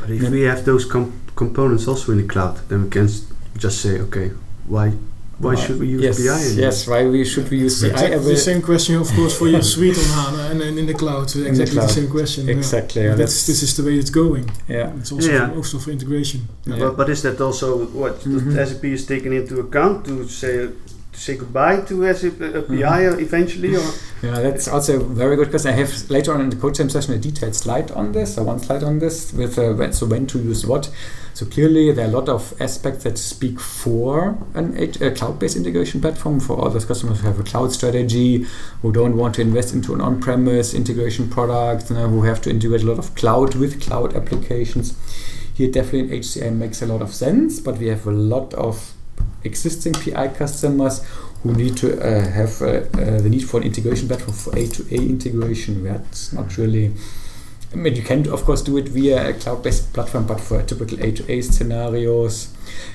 But 0.00 0.11
if 0.11 0.30
we 0.30 0.42
have 0.42 0.64
those 0.64 0.85
com- 0.85 1.23
components 1.37 1.88
also 1.88 2.12
in 2.12 2.18
the 2.18 2.28
cloud, 2.28 2.68
then 2.68 2.85
we 2.85 2.90
can 2.90 3.08
just 3.56 3.80
say, 3.80 3.99
okay, 4.00 4.32
why 4.66 4.92
why 5.38 5.52
Uh, 5.52 5.57
should 5.57 5.78
we 5.78 5.88
use 5.88 6.02
yes, 6.02 6.16
PI? 6.19 6.50
in 6.52 6.59
Yes, 6.59 6.87
why 6.88 7.07
we 7.07 7.25
should 7.25 7.49
we 7.50 7.59
use 7.59 7.81
CI? 7.81 7.88
Exactly 7.90 8.19
the 8.35 8.37
same 8.37 8.62
question, 8.62 8.95
of 8.97 9.09
course, 9.16 9.35
for 9.38 9.49
your 9.49 9.62
suite 9.75 9.99
on 9.99 10.05
HANA 10.05 10.43
and, 10.50 10.62
and 10.62 10.78
in 10.78 10.87
the 10.87 10.95
cloud. 10.95 11.28
So 11.31 11.40
the 11.40 11.47
exactly 11.49 11.75
the, 11.75 11.81
cloud. 11.81 11.90
same 11.90 12.09
question. 12.11 12.47
yeah. 12.49 12.55
Exactly. 12.57 13.02
Yeah, 13.02 13.11
But 13.11 13.19
that's 13.19 13.47
This, 13.47 13.61
this 13.61 13.62
is 13.62 13.76
the 13.76 13.83
way 13.85 13.95
it's 14.02 14.11
going. 14.11 14.50
yeah. 14.69 14.93
It's 14.99 15.12
also, 15.12 15.31
Yeah. 15.31 15.49
for, 15.50 15.57
also 15.57 15.78
for 15.78 15.90
integration. 15.90 16.40
Yeah, 16.64 16.76
Yeah. 16.76 16.85
But, 16.87 16.97
but 16.97 17.09
is 17.11 17.21
that 17.23 17.40
also 17.40 17.87
what 18.02 18.14
Mhm. 18.25 18.55
the 18.55 18.66
SAP 18.66 18.85
is 18.93 19.05
taking 19.07 19.33
into 19.35 19.61
account 19.61 20.05
to 20.07 20.26
say 20.28 20.69
to 21.16 21.23
say 21.23 21.35
goodbye 21.37 21.78
to 21.88 21.95
SAP 22.14 22.40
uh, 22.43 22.62
Mm-hmm. 22.62 22.81
PI 22.83 23.00
eventually? 23.26 23.75
Or 23.76 23.87
Yeah, 24.23 24.40
that's 24.47 24.69
also 24.69 24.93
a 25.00 25.05
very 25.23 25.37
good 25.37 25.50
question. 25.50 25.71
I 25.73 25.76
have 25.83 25.93
later 26.11 26.33
on 26.35 26.40
in 26.40 26.50
the 26.50 26.57
code 26.57 26.75
jam 26.75 26.88
session 26.90 27.12
a 27.14 27.19
detailed 27.19 27.55
slide 27.55 27.90
on 27.93 28.12
this, 28.12 28.37
or 28.38 28.45
one 28.45 28.59
slide 28.61 28.83
on 28.83 28.99
this, 28.99 29.33
with 29.33 29.59
uh, 29.59 29.73
when, 29.78 29.93
so 29.93 30.07
when 30.07 30.26
to 30.26 30.38
use 30.38 30.66
what. 30.66 30.90
So 31.37 31.45
clearly, 31.45 31.93
there 31.93 32.07
are 32.07 32.09
a 32.09 32.12
lot 32.12 32.31
of 32.31 32.59
aspects 32.62 33.05
that 33.05 33.19
speak 33.19 33.61
for 33.61 34.38
an 34.55 34.75
a 34.78 35.11
cloud-based 35.11 35.55
integration 35.55 36.00
platform 36.00 36.40
for 36.40 36.57
all 36.57 36.71
those 36.71 36.87
customers 36.87 37.21
who 37.21 37.26
have 37.26 37.38
a 37.38 37.43
cloud 37.43 37.73
strategy, 37.73 38.47
who 38.81 38.90
don't 38.90 39.19
want 39.19 39.35
to 39.35 39.43
invest 39.43 39.75
into 39.75 39.93
an 39.93 40.00
on-premise 40.00 40.73
integration 40.73 41.28
product, 41.28 41.90
you 41.90 41.97
know, 41.97 42.09
who 42.09 42.23
have 42.23 42.40
to 42.40 42.49
integrate 42.49 42.85
a 42.85 42.87
lot 42.87 42.99
of 42.99 43.14
cloud 43.16 43.55
with 43.55 43.83
cloud 43.83 44.16
applications. 44.16 44.97
Here, 45.52 45.71
definitely, 45.71 46.16
in 46.16 46.23
HCI 46.23 46.57
makes 46.57 46.81
a 46.81 46.87
lot 46.87 47.02
of 47.02 47.12
sense, 47.12 47.61
but 47.61 47.76
we 47.76 47.88
have 47.88 48.07
a 48.07 48.12
lot 48.12 48.55
of 48.55 48.95
existing 49.45 49.93
PI 49.93 50.28
customers 50.28 51.05
who 51.43 51.52
need 51.52 51.76
to 51.76 52.00
uh, 52.00 52.31
have 52.31 52.62
uh, 52.62 52.66
uh, 52.66 53.21
the 53.21 53.28
need 53.28 53.47
for 53.47 53.59
an 53.59 53.64
integration 53.64 54.09
platform 54.09 54.33
for 54.33 54.57
A 54.57 54.66
to 54.69 54.87
A 54.90 54.97
integration. 54.97 55.85
That's 55.85 56.33
not 56.33 56.57
really. 56.57 56.95
I 57.76 57.78
mean, 57.78 57.95
you 57.95 58.02
can 58.02 58.26
of 58.30 58.42
course 58.45 58.62
do 58.62 58.78
it 58.78 58.88
via 58.88 59.28
a 59.28 59.33
cloud-based 59.35 59.92
platform, 59.92 60.26
but 60.26 60.40
for 60.40 60.62
typical 60.62 60.99
A 61.04 61.12
to 61.12 61.30
A 61.30 61.42
scenarios, 61.42 62.49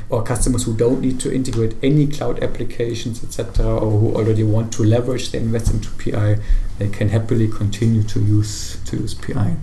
or 0.10 0.24
customers 0.24 0.64
who 0.64 0.76
don't 0.76 1.02
need 1.02 1.20
to 1.20 1.32
integrate 1.34 1.76
any 1.84 2.08
cloud 2.08 2.42
applications, 2.44 3.24
etc., 3.24 3.64
or 3.64 3.92
who 4.00 4.16
already 4.16 4.44
want 4.44 4.74
to 4.74 4.84
leverage 4.84 5.30
the 5.32 5.38
invest 5.38 5.72
into 5.72 5.90
PI, 5.92 6.40
they 6.80 6.90
can 6.90 7.10
happily 7.10 7.48
continue 7.48 8.02
to 8.04 8.20
use 8.20 8.78
to 8.86 8.98
use 8.98 9.14
PI. 9.14 9.56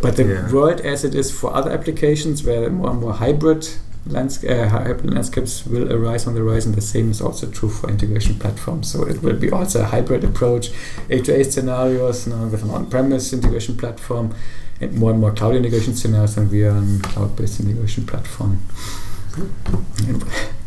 But 0.00 0.14
the 0.16 0.24
Yeah. 0.24 0.52
world 0.52 0.80
as 0.82 1.04
it 1.04 1.16
is 1.16 1.32
for 1.32 1.52
other 1.52 1.72
applications, 1.72 2.44
where 2.44 2.70
more 2.70 2.90
and 2.90 3.00
more 3.00 3.14
hybrid 3.14 3.66
landscape, 4.06 4.50
uh, 4.50 4.68
hybrid 4.68 5.12
landscapes 5.14 5.66
will 5.66 5.92
arise 5.92 6.26
on 6.26 6.34
the 6.34 6.40
horizon. 6.40 6.72
The 6.72 6.80
same 6.80 7.10
is 7.10 7.20
also 7.20 7.50
true 7.50 7.68
for 7.68 7.88
integration 7.88 8.38
platforms. 8.38 8.92
So 8.92 9.06
it 9.06 9.22
will 9.22 9.36
be 9.36 9.50
also 9.50 9.80
a 9.82 9.84
hybrid 9.84 10.24
approach, 10.24 10.70
A 11.10 11.20
to 11.20 11.34
A 11.34 11.44
scenarios 11.44 12.26
you 12.26 12.36
with 12.36 12.62
an 12.62 12.70
on-premise 12.70 13.32
integration 13.32 13.76
platform, 13.76 14.34
and 14.80 14.94
more 14.94 15.10
and 15.10 15.20
more 15.20 15.32
cloud 15.32 15.54
integration 15.54 15.94
scenarios, 15.94 16.36
and 16.36 16.50
we 16.50 16.64
are 16.64 16.76
a 16.76 16.98
cloud-based 17.02 17.60
integration 17.60 18.06
platform. 18.06 18.60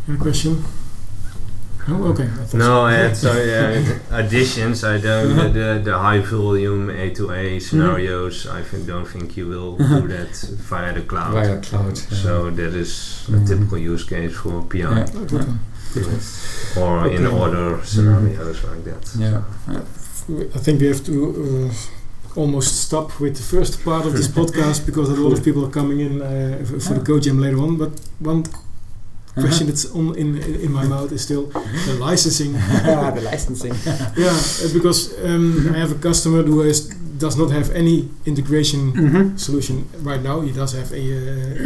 Any 0.07 0.17
question? 0.17 0.63
Oh, 1.89 2.11
okay. 2.11 2.27
No, 2.53 2.65
so. 2.65 2.85
Had 2.87 3.15
so 3.25 3.31
yeah, 3.41 3.99
additions. 4.11 4.83
I 4.83 4.97
don't 4.99 5.35
the, 5.37 5.47
the 5.59 5.81
the 5.85 5.97
high 5.97 6.19
volume 6.19 6.89
A 6.89 7.09
to 7.11 7.31
A 7.31 7.59
scenarios. 7.59 8.45
I 8.47 8.61
think, 8.61 8.87
don't 8.87 9.05
think 9.13 9.37
you 9.37 9.47
will 9.47 9.77
do 9.77 10.07
that 10.15 10.33
via 10.69 10.93
the 10.93 11.01
cloud. 11.01 11.33
Via 11.33 11.57
cloud. 11.61 11.95
yeah. 11.97 12.17
So 12.23 12.49
that 12.51 12.73
is 12.83 12.91
a 13.29 13.31
Mhm. 13.31 13.47
typical 13.47 13.77
use 13.93 14.03
case 14.03 14.33
for 14.41 14.61
PI 14.71 14.79
Yeah. 14.79 15.05
Good 15.13 15.31
one. 15.31 15.59
Good 15.93 16.07
or 16.81 17.07
in 17.07 17.25
Okay. 17.25 17.39
other 17.45 17.67
scenarios 17.85 18.57
like 18.69 18.83
that. 18.89 19.03
Yeah. 19.23 19.41
I 20.55 20.59
think 20.59 20.81
we 20.81 20.87
have 20.87 21.03
to 21.05 21.13
uh, 21.69 22.41
almost 22.41 22.71
stop 22.85 23.07
with 23.19 23.35
the 23.37 23.43
first 23.55 23.73
part 23.85 24.05
of 24.05 24.11
this 24.13 24.27
podcast 24.39 24.85
because 24.85 25.07
a 25.09 25.15
lot 25.23 25.31
of 25.37 25.41
people 25.43 25.63
are 25.67 25.71
coming 25.79 25.99
in 26.07 26.13
uh, 26.21 26.65
for 26.85 26.93
the 26.95 27.03
code 27.09 27.21
jam 27.23 27.39
later 27.39 27.59
on. 27.65 27.77
But 27.77 27.91
one 28.19 28.43
question 29.41 29.67
that's 29.67 29.85
on 29.95 30.15
in 30.17 30.37
in 30.65 30.71
my 30.71 30.85
mouth 30.87 31.11
is 31.11 31.21
still 31.21 31.43
the 31.87 31.93
licensing. 32.09 32.55
Uh-huh. 32.55 33.11
the 33.15 33.21
licensing. 33.21 33.73
yeah, 34.25 34.35
because 34.73 34.99
um, 35.23 35.73
I 35.75 35.77
have 35.79 35.91
a 35.91 35.99
customer 36.09 36.43
who 36.43 36.59
has, 36.67 36.79
does 37.19 37.35
not 37.37 37.49
have 37.51 37.67
any 37.75 37.97
integration 38.25 38.91
Mhm. 38.93 39.37
solution 39.39 39.75
right 40.03 40.21
now. 40.23 40.41
He 40.41 40.51
does 40.51 40.73
have 40.73 40.91
a 40.93 41.03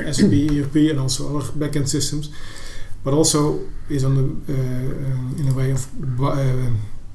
uh, 0.09 0.13
SAP 0.13 0.33
ERP 0.57 0.75
and 0.91 0.99
also 0.99 1.21
other 1.37 1.45
backend 1.59 1.87
systems, 1.87 2.29
but 3.03 3.13
also 3.13 3.59
is 3.89 4.03
on 4.03 4.13
the 4.15 4.23
uh, 4.23 4.57
um, 5.07 5.35
in 5.39 5.47
a 5.47 5.53
way 5.53 5.71
of 5.71 5.81
uh, 6.21 6.69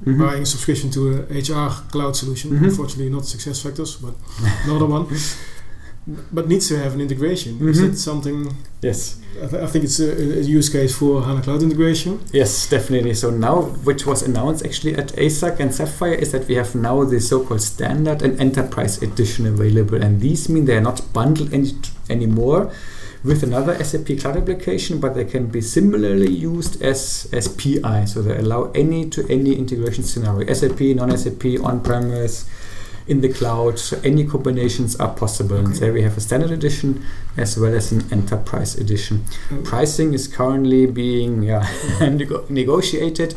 Mhm. 0.05 0.17
buying 0.19 0.43
a 0.43 0.45
subscription 0.45 0.89
to 0.91 0.99
a 1.29 1.39
HR 1.41 1.69
cloud 1.91 2.15
solution. 2.15 2.51
Mhm. 2.51 2.63
Unfortunately, 2.69 3.09
not 3.09 3.23
SuccessFactors, 3.23 3.97
but 4.01 4.13
another 4.65 4.85
one. 4.85 5.05
But 6.31 6.47
needs 6.47 6.69
to 6.69 6.77
have 6.79 6.93
an 6.93 7.01
integration. 7.01 7.59
Is 7.67 7.81
Mhm. 7.81 7.89
it 7.89 7.97
something? 7.97 8.55
Yes. 8.81 9.17
I, 9.43 9.47
th- 9.47 9.61
I 9.63 9.67
think 9.67 9.83
it's 9.83 9.99
a, 9.99 10.09
a 10.39 10.41
use 10.41 10.69
case 10.69 10.95
for 10.95 11.21
HANA 11.23 11.41
Cloud 11.41 11.61
integration. 11.61 12.19
Yes, 12.31 12.69
definitely. 12.69 13.13
So 13.13 13.29
now, 13.29 13.63
which 13.83 14.05
was 14.05 14.21
announced 14.23 14.65
actually 14.65 14.95
at 14.95 15.09
ASAC 15.17 15.59
and 15.59 15.73
Sapphire, 15.75 16.13
is 16.13 16.31
that 16.31 16.47
we 16.47 16.55
have 16.55 16.73
now 16.75 17.03
the 17.03 17.19
so-called 17.19 17.61
standard 17.61 18.21
and 18.21 18.39
enterprise 18.39 19.01
edition 19.03 19.45
available, 19.45 20.01
and 20.01 20.21
these 20.21 20.47
mean 20.47 20.63
they 20.65 20.77
are 20.77 20.81
not 20.91 21.01
bundled 21.11 21.53
any 21.53 21.71
anymore 22.09 22.71
with 23.23 23.43
another 23.43 23.73
SAP 23.83 24.17
cloud 24.21 24.37
application, 24.37 24.99
but 24.99 25.13
they 25.13 25.25
can 25.25 25.47
be 25.47 25.59
similarly 25.59 26.31
used 26.31 26.81
as 26.81 27.27
as 27.33 27.47
PI. 27.49 28.05
So 28.05 28.21
they 28.21 28.37
allow 28.37 28.71
any 28.73 29.09
to 29.09 29.27
any 29.29 29.55
integration 29.57 30.03
scenario: 30.05 30.47
SAP, 30.53 30.79
non-SAP, 30.95 31.43
on-premise. 31.61 32.45
In 33.07 33.21
the 33.21 33.31
cloud, 33.31 33.79
so 33.79 33.99
any 34.03 34.25
combinations 34.25 34.95
are 34.97 35.13
possible. 35.13 35.55
And 35.55 35.73
there 35.75 35.93
we 35.93 36.01
have 36.01 36.17
a 36.17 36.21
standard 36.21 36.51
edition 36.51 37.05
as 37.37 37.57
well 37.57 37.73
as 37.73 37.91
an 37.91 38.03
enterprise 38.11 38.75
edition 38.75 39.23
Uh, 39.51 39.57
pricing 39.63 40.13
is 40.13 40.27
currently 40.27 40.85
being 40.87 41.43
yeah, 41.43 41.65
negotiated, 42.49 43.33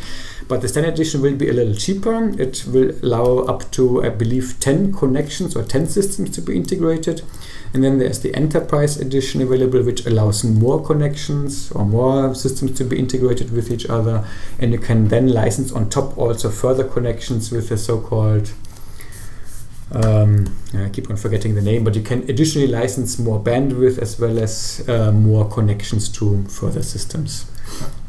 but 0.49 0.61
the 0.61 0.69
standard 0.69 0.95
edition 0.95 1.23
will 1.23 1.37
be 1.37 1.49
a 1.49 1.53
little 1.53 1.75
cheaper. 1.75 2.31
It 2.41 2.65
will 2.67 2.91
allow 3.03 3.45
up 3.53 3.71
to, 3.73 4.03
I 4.03 4.09
believe, 4.09 4.59
10 4.59 4.93
connections 4.93 5.55
or 5.55 5.63
10 5.63 5.87
systems 5.87 6.31
to 6.31 6.41
be 6.41 6.57
integrated. 6.57 7.23
And 7.73 7.85
then 7.85 7.99
there's 7.99 8.21
the 8.21 8.35
enterprise 8.35 8.97
edition 8.97 9.41
available, 9.41 9.83
which 9.85 10.05
allows 10.05 10.43
more 10.43 10.85
connections 10.85 11.71
or 11.71 11.85
more 11.85 12.35
systems 12.35 12.77
to 12.79 12.85
be 12.85 12.99
integrated 12.99 13.53
with 13.53 13.71
each 13.71 13.87
other. 13.87 14.27
And 14.59 14.73
you 14.73 14.79
can 14.79 15.09
then 15.09 15.29
license 15.29 15.71
on 15.71 15.89
top 15.89 16.19
also 16.19 16.51
further 16.51 16.83
connections 16.83 17.53
with 17.53 17.69
the 17.69 17.79
so 17.79 18.01
called 18.01 18.51
um, 19.93 20.57
I 20.75 20.89
keep 20.89 21.11
on 21.11 21.17
forgetting 21.17 21.55
the 21.55 21.63
name, 21.63 21.85
but 21.85 21.95
you 21.95 22.03
can 22.03 22.23
additionally 22.31 22.69
license 22.69 23.19
more 23.19 23.41
bandwidth 23.41 23.99
as 23.99 24.19
well 24.19 24.39
as 24.39 24.85
uh, 24.89 25.11
more 25.13 25.49
connections 25.49 26.09
to 26.11 26.45
further 26.45 26.83
systems. 26.83 27.47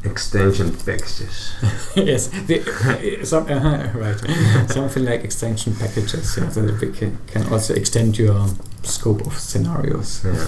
Extension 0.03 0.75
packages. 0.75 1.53
yes, 1.95 2.27
the, 2.27 2.61
uh, 2.61 3.25
some, 3.25 3.45
uh, 3.47 3.91
right, 3.93 4.69
something 4.69 5.05
like 5.05 5.23
extension 5.23 5.75
packages, 5.75 6.37
yeah, 6.37 6.49
so 6.49 6.61
that 6.61 6.81
we 6.81 6.91
can, 6.91 7.17
can 7.27 7.45
also 7.53 7.73
extend 7.73 8.17
your 8.17 8.47
scope 8.83 9.25
of 9.25 9.37
scenarios. 9.37 10.23
Yeah. 10.25 10.47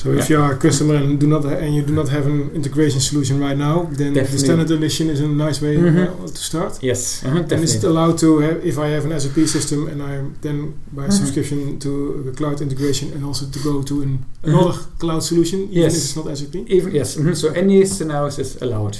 So 0.00 0.12
if 0.12 0.30
you 0.30 0.40
are 0.40 0.52
a 0.54 0.56
customer 0.56 0.94
and 0.94 1.20
do 1.20 1.26
not 1.26 1.44
and 1.44 1.74
you 1.76 1.82
do 1.82 1.92
not 2.00 2.08
have 2.08 2.24
an 2.24 2.40
integration 2.58 3.00
solution 3.00 3.38
right 3.46 3.58
now, 3.68 3.76
then 4.00 4.14
Definitely. 4.14 4.32
the 4.32 4.38
standard 4.46 4.70
edition 4.78 5.10
is 5.14 5.20
a 5.20 5.28
nice 5.46 5.58
way 5.64 5.74
Mhm. 5.76 6.24
uh, 6.24 6.26
to 6.38 6.42
start. 6.50 6.72
Yes, 6.90 7.00
uh 7.22 7.28
And 7.28 7.36
is 7.38 7.44
it 7.44 7.48
definitely. 7.50 7.88
allowed 7.92 8.16
to 8.24 8.28
have, 8.46 8.56
if 8.72 8.76
I 8.78 8.88
have 8.96 9.04
an 9.08 9.12
SAP 9.22 9.38
system 9.56 9.80
and 9.92 9.98
I 10.10 10.12
then 10.46 10.56
buy 10.96 11.04
a 11.04 11.08
Mhm. 11.08 11.18
subscription 11.20 11.58
to 11.84 11.90
a 12.30 12.32
cloud 12.38 12.58
integration 12.66 13.06
and 13.14 13.22
also 13.28 13.44
to 13.54 13.58
go 13.68 13.74
to 13.90 13.94
an, 14.06 14.12
another 14.42 14.74
cloud 15.02 15.22
solution, 15.30 15.58
even 15.64 15.82
Yes. 15.84 15.92
if 15.96 16.02
it's 16.04 16.16
not 16.20 16.26
SAP? 16.38 16.54
Even, 16.76 16.90
yes, 17.00 17.08
mhm, 17.16 17.34
so 17.42 17.46
any 17.62 17.78
scenarios 17.96 18.38
is 18.44 18.50
allowed. 18.64 18.96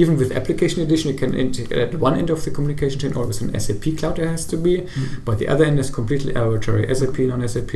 Even 0.00 0.14
with 0.20 0.28
application 0.40 0.78
edition, 0.86 1.06
you 1.12 1.18
can 1.22 1.32
integrate 1.44 1.80
at 1.94 2.00
one 2.08 2.14
end 2.20 2.30
of 2.30 2.38
the 2.44 2.50
communication 2.56 2.96
chain, 3.00 3.12
always 3.20 3.38
an 3.44 3.50
SAP 3.64 3.86
cloud 3.98 4.16
it 4.22 4.28
has 4.34 4.44
to 4.52 4.56
be, 4.66 4.74
but 5.26 5.34
the 5.40 5.48
other 5.52 5.64
end 5.70 5.78
is 5.84 5.90
completely 5.90 6.32
arbitrary. 6.42 6.84
SAP, 6.98 7.18
non-SAP, 7.32 7.72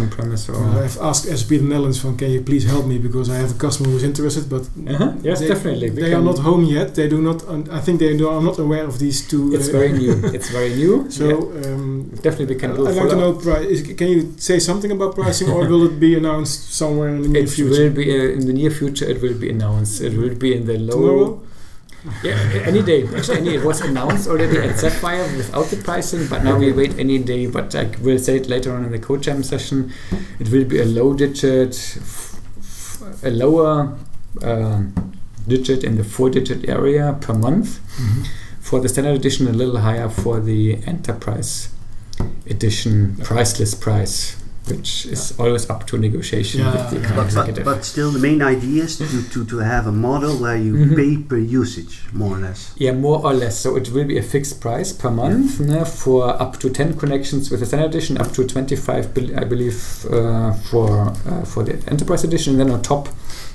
on-premise, 0.00 0.42
or 0.50 0.56
Uh, 0.56 0.84
I've 0.84 0.98
asked 1.10 1.24
SAP 1.38 1.48
the 1.62 1.68
Netherlands 1.72 1.98
from, 2.02 2.12
can 2.20 2.30
you 2.36 2.42
please 2.50 2.64
help 2.74 2.84
me 2.92 2.96
because 2.98 3.26
I 3.34 3.36
have 3.42 3.50
a 3.56 3.58
customer 3.66 3.88
who's 3.92 4.06
interested, 4.12 4.44
but 4.54 4.62
Uh-huh. 4.92 5.12
Yes, 5.28 5.40
they, 5.40 5.48
definitely. 5.54 5.88
We 5.90 5.98
They 6.02 6.12
are 6.18 6.26
not 6.30 6.38
home 6.48 6.64
yet. 6.78 6.88
They 6.98 7.08
do 7.14 7.18
not. 7.28 7.38
un- 7.54 7.68
I 7.78 7.80
think 7.84 7.96
they 8.04 8.12
do, 8.22 8.24
are 8.34 8.42
not 8.50 8.56
aware 8.66 8.84
of 8.92 8.94
these 9.04 9.18
two. 9.30 9.42
It's 9.56 9.68
uh, 9.68 9.78
very 9.78 9.92
new. 10.02 10.14
It's 10.36 10.50
very 10.58 10.72
new. 10.82 10.92
So 11.18 11.24
yeah. 11.28 11.66
um, 11.72 11.84
definitely 12.26 12.48
we 12.54 12.58
can 12.62 12.70
I'd 12.72 12.96
like 13.00 13.10
to 13.14 13.18
know. 13.22 13.32
Pri- 13.44 13.66
is, 13.74 13.80
can 14.00 14.08
you 14.14 14.20
say 14.48 14.56
something 14.70 14.90
about 14.96 15.10
pricing, 15.20 15.48
or 15.54 15.60
will 15.70 15.84
it 15.90 15.96
be 16.06 16.12
announced 16.20 16.58
somewhere 16.82 17.08
in 17.16 17.18
the 17.24 17.30
near 17.34 17.44
It 17.44 17.50
future? 17.56 17.70
will 17.78 17.94
be 18.00 18.06
uh, 18.18 18.36
in 18.36 18.42
the 18.50 18.56
near 18.60 18.72
future. 18.80 19.06
It 19.14 19.18
will 19.24 19.38
be 19.44 19.48
announced. 19.56 19.94
It 20.08 20.12
will 20.20 20.36
be 20.44 20.50
in 20.58 20.62
the 20.70 20.76
low. 20.88 20.96
Tomorrow? 20.96 21.30
Yeah, 22.22 22.36
any 22.66 22.82
day. 22.82 23.06
Actually, 23.16 23.38
any, 23.38 23.54
it 23.56 23.64
was 23.64 23.80
announced 23.80 24.28
already 24.28 24.58
at 24.58 24.78
Sapphire 24.78 25.24
without 25.36 25.66
the 25.66 25.76
pricing, 25.76 26.26
but 26.28 26.44
now 26.44 26.56
we 26.58 26.72
wait 26.72 26.98
any 26.98 27.18
day. 27.18 27.46
But 27.46 27.74
I 27.74 27.84
will 28.02 28.18
say 28.18 28.36
it 28.36 28.48
later 28.48 28.74
on 28.74 28.84
in 28.84 28.90
the 28.92 28.98
code 28.98 29.22
jam 29.22 29.42
session. 29.42 29.92
It 30.38 30.48
will 30.50 30.64
be 30.64 30.80
a 30.80 30.84
low 30.84 31.14
digit, 31.14 31.74
f- 32.00 32.40
f- 32.58 33.24
a 33.24 33.30
lower 33.30 33.96
um 34.42 34.92
digit 35.48 35.84
in 35.84 35.96
the 35.96 36.04
four 36.04 36.28
digit 36.30 36.68
area 36.68 37.16
per 37.20 37.32
month 37.32 37.78
Mhm. 37.98 38.26
for 38.60 38.80
the 38.80 38.88
standard 38.88 39.14
edition, 39.16 39.46
a 39.48 39.52
little 39.52 39.78
higher 39.78 40.08
for 40.08 40.40
the 40.40 40.78
enterprise 40.86 41.68
edition 42.50 43.16
price 43.22 43.58
list 43.60 43.80
price, 43.80 44.36
which 44.68 45.06
is 45.06 45.32
always 45.38 45.68
up 45.70 45.86
to 45.86 45.96
negotiation 45.98 46.60
Yeah. 46.60 46.72
with 46.72 46.90
the 46.90 46.96
account 46.98 47.16
But, 47.16 47.16
but, 47.16 47.26
executive. 47.26 47.64
but 47.64 47.84
still, 47.84 48.10
the 48.10 48.18
main 48.18 48.42
idea 48.42 48.84
is 48.84 48.96
to, 48.98 49.06
to, 49.30 49.44
to 49.44 49.58
have 49.58 49.86
a 49.86 49.92
model 49.92 50.36
where 50.36 50.56
you 50.56 50.74
Mhm. 50.74 50.96
pay 50.96 51.16
per 51.22 51.36
usage, 51.38 52.02
more 52.12 52.36
or 52.36 52.40
less. 52.40 52.72
Yeah, 52.76 52.92
more 52.92 53.24
or 53.24 53.32
less. 53.32 53.58
So 53.60 53.76
it 53.76 53.90
will 53.92 54.04
be 54.04 54.18
a 54.18 54.22
fixed 54.22 54.60
price 54.60 54.92
per 54.92 55.10
month 55.10 55.60
no, 55.60 55.84
for 55.84 56.28
up 56.42 56.58
to 56.60 56.68
10 56.70 56.94
connections 56.94 57.50
with 57.50 57.60
the 57.60 57.66
standard 57.66 57.90
edition, 57.94 58.18
up 58.18 58.32
to 58.32 58.44
25, 58.44 59.14
bel- 59.14 59.38
I 59.38 59.44
believe, 59.44 60.06
uh, 60.10 60.52
for 60.70 61.12
uh, 61.30 61.44
for 61.44 61.62
the 61.62 61.74
enterprise 61.90 62.24
edition. 62.24 62.52
And 62.54 62.60
then 62.60 62.70
on 62.70 62.82
top, 62.82 63.08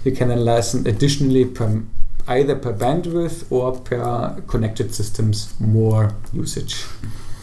you 0.05 0.11
can 0.11 0.29
then 0.29 0.45
license 0.45 0.87
additionally 0.87 1.45
per 1.45 1.81
either 2.27 2.55
per 2.55 2.71
bandwidth 2.73 3.43
or 3.49 3.79
per 3.79 4.41
connected 4.47 4.93
systems 4.93 5.53
more 5.59 6.13
usage. 6.33 6.85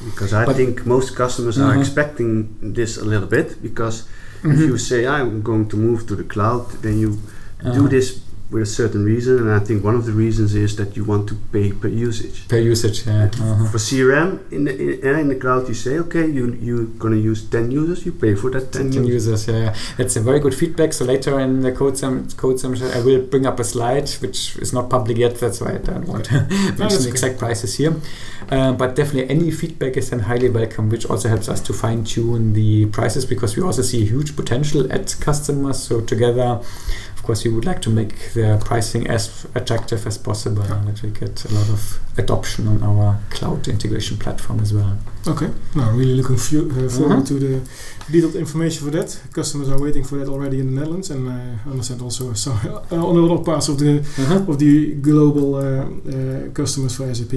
Because 0.04 0.32
I 0.32 0.44
But- 0.46 0.56
think 0.56 0.86
most 0.86 1.16
customers 1.16 1.58
are 1.58 1.74
Mhm. 1.74 1.80
expecting 1.80 2.48
this 2.62 2.96
a 2.98 3.04
little 3.04 3.26
bit. 3.28 3.60
Because 3.62 4.04
if 4.44 4.58
Mhm. 4.58 4.66
you 4.68 4.78
say 4.78 5.06
I'm 5.06 5.42
going 5.42 5.66
to 5.68 5.76
move 5.76 6.06
to 6.06 6.14
the 6.16 6.24
cloud, 6.24 6.66
then 6.82 6.98
you 6.98 7.10
do 7.62 7.70
Uh-huh. 7.70 7.88
this 7.88 8.20
with 8.50 8.62
a 8.62 8.66
certain 8.66 9.04
reason. 9.04 9.38
And 9.38 9.52
I 9.52 9.58
think 9.58 9.84
one 9.84 9.94
of 9.94 10.06
the 10.06 10.12
reasons 10.12 10.54
is 10.54 10.76
that 10.76 10.96
you 10.96 11.04
want 11.04 11.28
to 11.28 11.34
pay 11.52 11.72
per 11.72 11.88
usage. 11.88 12.48
Per 12.48 12.58
usage, 12.58 13.06
yeah. 13.06 13.24
Uh-huh. 13.24 13.66
For 13.66 13.78
CRM 13.78 14.50
in 14.50 14.64
the 14.64 15.00
in, 15.00 15.18
in 15.18 15.28
the 15.28 15.36
cloud, 15.36 15.68
you 15.68 15.74
say, 15.74 15.98
okay, 15.98 16.26
you 16.26 16.54
you're 16.54 16.84
gonna 16.84 17.16
use 17.16 17.48
ten 17.48 17.70
users, 17.70 18.06
you 18.06 18.12
pay 18.12 18.34
for 18.34 18.50
that 18.50 18.72
ten 18.72 18.90
10 18.90 19.04
users. 19.04 19.46
users, 19.46 19.48
yeah, 19.48 19.64
yeah. 19.64 19.76
That's 19.96 20.16
a 20.16 20.20
very 20.20 20.40
good 20.40 20.54
feedback. 20.54 20.92
So 20.92 21.04
later 21.04 21.38
in 21.40 21.60
the 21.60 21.72
code 21.72 21.98
sum, 21.98 22.28
code 22.36 22.58
sum, 22.58 22.74
I 22.94 23.00
will 23.00 23.22
bring 23.22 23.46
up 23.46 23.60
a 23.60 23.64
slide 23.64 24.08
which 24.20 24.56
is 24.56 24.72
not 24.72 24.88
public 24.88 25.18
yet. 25.18 25.34
That's 25.36 25.60
why 25.60 25.74
I 25.74 25.78
don't 25.78 26.06
want 26.06 26.26
to 26.26 26.46
mention 26.78 27.02
the 27.02 27.08
exact 27.08 27.38
prices 27.38 27.76
here. 27.76 27.94
Uh, 28.50 28.72
but 28.72 28.96
definitely, 28.96 29.28
any 29.28 29.50
feedback 29.50 29.96
is 29.98 30.08
then 30.08 30.20
highly 30.20 30.48
welcome, 30.48 30.88
which 30.88 31.04
also 31.04 31.28
helps 31.28 31.50
us 31.50 31.60
to 31.60 31.74
fine 31.74 32.02
tune 32.02 32.54
the 32.54 32.86
prices 32.86 33.26
because 33.26 33.56
we 33.56 33.62
also 33.62 33.82
see 33.82 34.06
huge 34.06 34.34
potential 34.36 34.90
at 34.90 35.14
customers. 35.20 35.82
So 35.82 36.00
together. 36.00 36.60
Of 37.28 37.32
course, 37.34 37.44
we 37.44 37.54
would 37.54 37.66
like 37.66 37.82
to 37.82 37.90
make 37.90 38.32
the 38.32 38.58
pricing 38.64 39.06
as 39.06 39.46
attractive 39.54 40.06
as 40.06 40.16
possible, 40.16 40.62
and 40.62 40.88
that 40.88 41.02
we 41.02 41.10
get 41.10 41.44
a 41.44 41.52
lot 41.52 41.68
of 41.68 42.00
adoption 42.16 42.66
on 42.66 42.82
our 42.82 43.18
cloud 43.28 43.68
integration 43.68 44.16
platform 44.16 44.60
as 44.60 44.72
well. 44.72 44.96
Okay, 45.26 45.50
now 45.74 45.90
really 45.90 46.14
looking 46.14 46.38
fu- 46.38 46.70
uh, 46.70 46.88
forward 46.88 47.18
Mhm. 47.24 47.26
to 47.28 47.34
the 47.38 47.60
detailed 48.10 48.34
information 48.36 48.82
for 48.86 48.90
that. 48.96 49.20
Customers 49.34 49.68
are 49.68 49.78
waiting 49.78 50.04
for 50.04 50.16
that 50.18 50.28
already 50.28 50.58
in 50.60 50.66
the 50.74 50.80
Netherlands, 50.80 51.10
and 51.10 51.28
uh, 51.28 51.32
I 51.66 51.70
understand 51.70 52.00
also 52.00 52.32
some 52.44 52.58
uh, 52.90 53.06
on 53.08 53.14
other 53.24 53.42
parts 53.44 53.68
of 53.68 53.76
the 53.76 53.92
of 54.48 54.56
the 54.58 54.94
global 55.08 55.54
uh, 55.56 55.60
uh, 55.60 56.48
customers 56.54 56.94
for 56.96 57.14
SAP. 57.14 57.34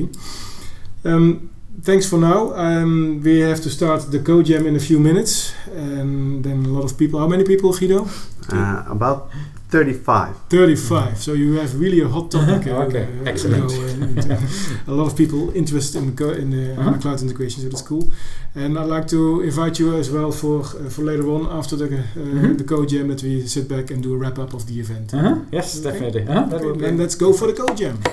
Um, 1.03 1.49
thanks 1.83 2.05
for 2.09 2.17
now. 2.17 2.53
Um, 2.55 3.19
we 3.23 3.39
have 3.41 3.59
to 3.63 3.69
start 3.69 4.09
the 4.11 4.19
code 4.19 4.45
jam 4.45 4.65
in 4.67 4.75
a 4.75 4.79
few 4.79 4.99
minutes, 4.99 5.51
and 5.75 6.43
then 6.45 6.65
a 6.65 6.69
lot 6.69 6.85
of 6.85 6.97
people. 6.97 7.19
How 7.19 7.27
many 7.27 7.43
people, 7.43 7.73
Guido? 7.73 8.07
Uh, 8.51 8.83
about 8.89 9.29
thirty-five. 9.71 10.33
35. 10.49 11.17
So 11.17 11.31
you 11.33 11.59
have 11.59 11.79
really 11.79 12.01
a 12.01 12.07
hot 12.07 12.29
topic. 12.29 12.67
uh, 12.67 12.83
Okay, 12.87 13.03
uh, 13.03 13.29
excellent. 13.29 13.71
you 13.71 14.25
know, 14.25 14.35
uh, 14.35 14.91
a 14.91 14.93
lot 14.93 15.07
of 15.07 15.15
people 15.15 15.39
interested 15.55 16.03
in, 16.03 16.11
co- 16.15 16.35
in 16.41 16.49
the 16.51 16.71
Uh-huh. 16.71 16.83
HANA 16.83 16.97
cloud 16.97 17.21
integration, 17.21 17.61
so 17.63 17.69
that's 17.69 17.81
cool. 17.87 18.03
And 18.55 18.77
I'd 18.77 18.89
like 18.95 19.07
to 19.07 19.41
invite 19.41 19.79
you 19.83 19.95
as 19.99 20.09
well 20.09 20.31
for 20.31 20.59
uh, 20.59 20.89
for 20.89 21.03
later 21.05 21.27
on 21.29 21.41
after 21.59 21.77
the 21.77 21.85
uh, 21.85 21.93
Mhm. 22.15 22.57
the 22.57 22.63
code 22.63 22.87
jam 22.89 23.07
that 23.07 23.21
we 23.23 23.47
sit 23.47 23.67
back 23.67 23.91
and 23.91 24.03
do 24.03 24.13
a 24.13 24.17
wrap 24.17 24.37
up 24.39 24.53
of 24.53 24.63
the 24.65 24.73
event. 24.79 25.13
Uh-huh. 25.13 25.35
Yes, 25.51 25.75
Okay. 25.79 25.83
definitely. 25.91 26.21
Uh-huh. 26.27 26.49
That 26.49 26.53
Okay, 26.59 26.65
will 26.65 26.75
be 26.75 26.85
then 26.85 26.97
let's 26.97 27.15
go 27.17 27.33
for 27.33 27.47
the 27.47 27.53
code 27.61 27.77
jam. 27.77 27.97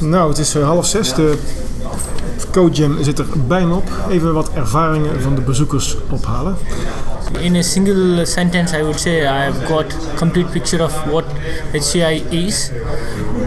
Nou, 0.00 0.28
het 0.28 0.38
is 0.38 0.54
half 0.54 0.86
zes. 0.86 1.14
De 1.14 1.38
code 2.52 2.74
jam 2.74 3.02
zit 3.02 3.18
er 3.18 3.26
bijna 3.48 3.74
op. 3.74 3.88
Even 4.10 4.32
wat 4.34 4.50
ervaringen 4.54 5.20
van 5.22 5.34
de 5.34 5.40
bezoekers 5.40 5.96
ophalen. 6.10 6.56
In 7.38 7.56
a 7.56 7.62
single 7.62 8.26
sentence, 8.26 8.74
I 8.74 8.82
would 8.82 8.98
say 8.98 9.26
I've 9.26 9.66
got 9.68 9.88
complete 10.16 10.50
picture 10.52 10.82
of 10.82 10.92
what 11.10 11.24
HCI 11.72 12.32
is, 12.32 12.70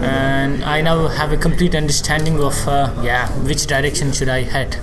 and 0.02 0.64
I 0.64 0.80
now 0.80 1.06
have 1.08 1.32
a 1.32 1.36
complete 1.36 1.74
understanding 1.74 2.40
of 2.40 2.56
uh, 2.66 2.90
yeah 3.02 3.28
which 3.46 3.66
direction 3.66 4.12
should 4.12 4.28
I 4.28 4.42
head. 4.42 4.76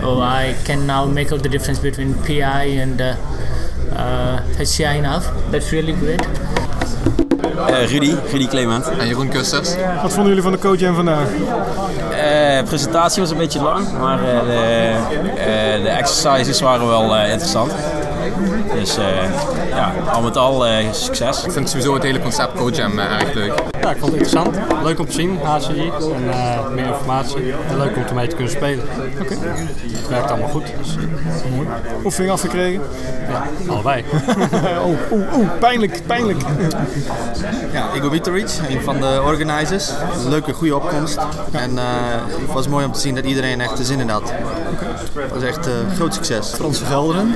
So 0.00 0.20
I 0.20 0.54
can 0.64 0.86
now 0.86 1.06
make 1.06 1.32
out 1.32 1.42
the 1.42 1.48
difference 1.48 1.78
between 1.80 2.14
PI 2.24 2.64
and 2.84 3.00
uh, 3.00 3.16
uh, 3.92 4.42
HCI 4.58 5.02
now. 5.02 5.18
That's 5.50 5.72
really 5.72 5.92
great. 5.92 6.20
Eh, 7.68 7.86
Rudy, 7.88 8.14
Rudy 8.32 8.46
Clement. 8.46 8.88
En 8.98 9.06
Jeroen 9.06 9.28
Kusters. 9.28 9.74
Wat 10.02 10.12
vonden 10.12 10.26
jullie 10.26 10.42
van 10.42 10.52
de 10.52 10.58
code 10.58 10.78
jam 10.78 10.94
vandaag? 10.94 11.28
Eh, 11.28 12.58
De 12.58 12.62
presentatie 12.70 13.20
was 13.22 13.30
een 13.30 13.36
beetje 13.36 13.62
lang, 13.62 13.98
maar 13.98 14.18
eh, 14.18 14.40
de, 14.40 14.94
eh, 15.36 15.82
de 15.82 15.88
exercises 15.88 16.60
waren 16.60 16.86
wel 16.86 17.16
eh, 17.16 17.30
interessant. 17.30 17.72
Dus 18.74 18.96
eh, 18.96 19.68
ja, 19.68 19.92
al 20.12 20.22
met 20.22 20.36
al 20.36 20.66
eh, 20.66 20.92
succes. 20.92 21.44
Ik 21.44 21.52
vind 21.52 21.68
sowieso 21.68 21.94
het 21.94 22.02
hele 22.02 22.20
concept 22.20 22.52
CodeJam 22.52 22.98
eh, 22.98 23.20
erg 23.20 23.32
leuk. 23.32 23.52
Ja, 23.84 23.90
ik 23.90 23.98
vond 23.98 24.12
het 24.12 24.20
interessant. 24.20 24.56
Leuk 24.82 24.98
om 24.98 25.06
te 25.06 25.12
zien, 25.12 25.38
HCI. 25.42 25.92
En 26.14 26.30
eh, 26.30 26.68
meer 26.68 26.86
informatie. 26.86 27.52
En 27.68 27.78
leuk 27.78 27.96
om 27.96 28.02
ermee 28.02 28.26
te 28.26 28.34
kunnen 28.34 28.52
spelen. 28.52 28.84
Oké. 29.20 29.34
Het 29.34 30.08
werkt 30.08 30.30
allemaal 30.30 30.48
goed. 30.48 30.64
Dus, 30.78 30.96
Oefening 32.04 32.32
afgekregen? 32.32 32.82
ja, 33.28 33.46
allebei. 33.68 34.04
oh, 34.84 35.12
oeh, 35.12 35.36
oeh, 35.36 35.48
pijnlijk, 35.60 36.02
pijnlijk. 36.06 36.40
Ja, 37.72 37.94
Igor 37.94 38.10
Vitoric, 38.10 38.58
een 38.68 38.80
van 38.80 39.00
de 39.00 39.20
organizers. 39.24 39.90
Leuke, 40.28 40.52
goede 40.52 40.76
opkomst. 40.76 41.18
En 41.52 41.78
eh, 41.78 41.84
het 42.40 42.52
was 42.52 42.68
mooi 42.68 42.86
om 42.86 42.92
te 42.92 43.00
zien 43.00 43.14
dat 43.14 43.24
iedereen 43.24 43.60
echt 43.60 43.76
de 43.76 43.84
zin 43.84 44.00
in 44.00 44.08
had. 44.08 44.32
Het 45.18 45.32
was 45.32 45.42
echt 45.42 45.66
een 45.66 45.94
groot 45.94 46.14
succes. 46.14 46.52
Frans 46.54 46.78
Vergelderen. 46.78 47.34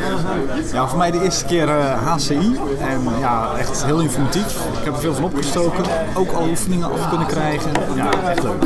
Ja, 0.72 0.88
voor 0.88 0.98
mij 0.98 1.10
de 1.10 1.22
eerste 1.22 1.44
keer 1.44 1.68
eh, 1.68 2.12
HCI. 2.12 2.58
En 2.80 3.02
ja, 3.20 3.50
echt 3.58 3.84
heel 3.84 4.00
informatief. 4.00 4.46
Ik 4.78 4.84
heb 4.84 4.94
er 4.94 5.00
veel 5.00 5.14
van 5.14 5.24
opgestoken. 5.24 5.84
Ook 6.14 6.30
al 6.30 6.48
oefeningen 6.48 6.92
af 6.92 7.08
kunnen 7.08 7.26
krijgen. 7.26 7.70
Ja, 7.94 8.10
echt 8.30 8.42
leuk. 8.42 8.64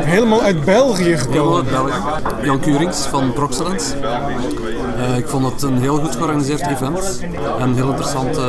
Helemaal 0.00 0.42
uit 0.42 0.64
België 0.64 1.16
gekomen. 1.16 1.66
Jan 2.42 2.60
Curings 2.60 3.06
van 3.06 3.32
Proxelens. 3.32 3.92
Eh, 5.00 5.16
ik 5.16 5.28
vond 5.28 5.44
het 5.52 5.62
een 5.62 5.78
heel 5.78 5.98
goed 5.98 6.16
georganiseerd 6.16 6.66
event. 6.66 7.20
En 7.58 7.68
een 7.68 7.74
heel 7.74 7.88
interessante 7.88 8.40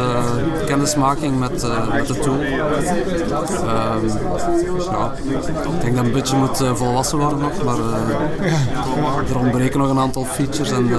kennismaking 0.66 1.40
met, 1.40 1.64
eh, 1.64 1.94
met 1.94 2.08
de 2.08 2.20
tool. 2.20 2.40
Ehm, 2.42 4.08
ja, 4.92 5.14
ik 5.16 5.82
denk 5.82 5.96
dat 5.96 6.06
het 6.06 6.06
een 6.06 6.12
beetje 6.12 6.36
moet 6.36 6.62
eh, 6.62 6.74
volwassen 6.76 7.18
worden 7.18 7.40
nog, 7.40 7.64
maar 7.64 7.76
eh, 7.76 9.30
er 9.30 9.38
ontbreken 9.40 9.80
nog 9.80 9.90
een 9.90 10.00
aantal 10.00 10.24
features 10.26 10.72
en, 10.72 10.90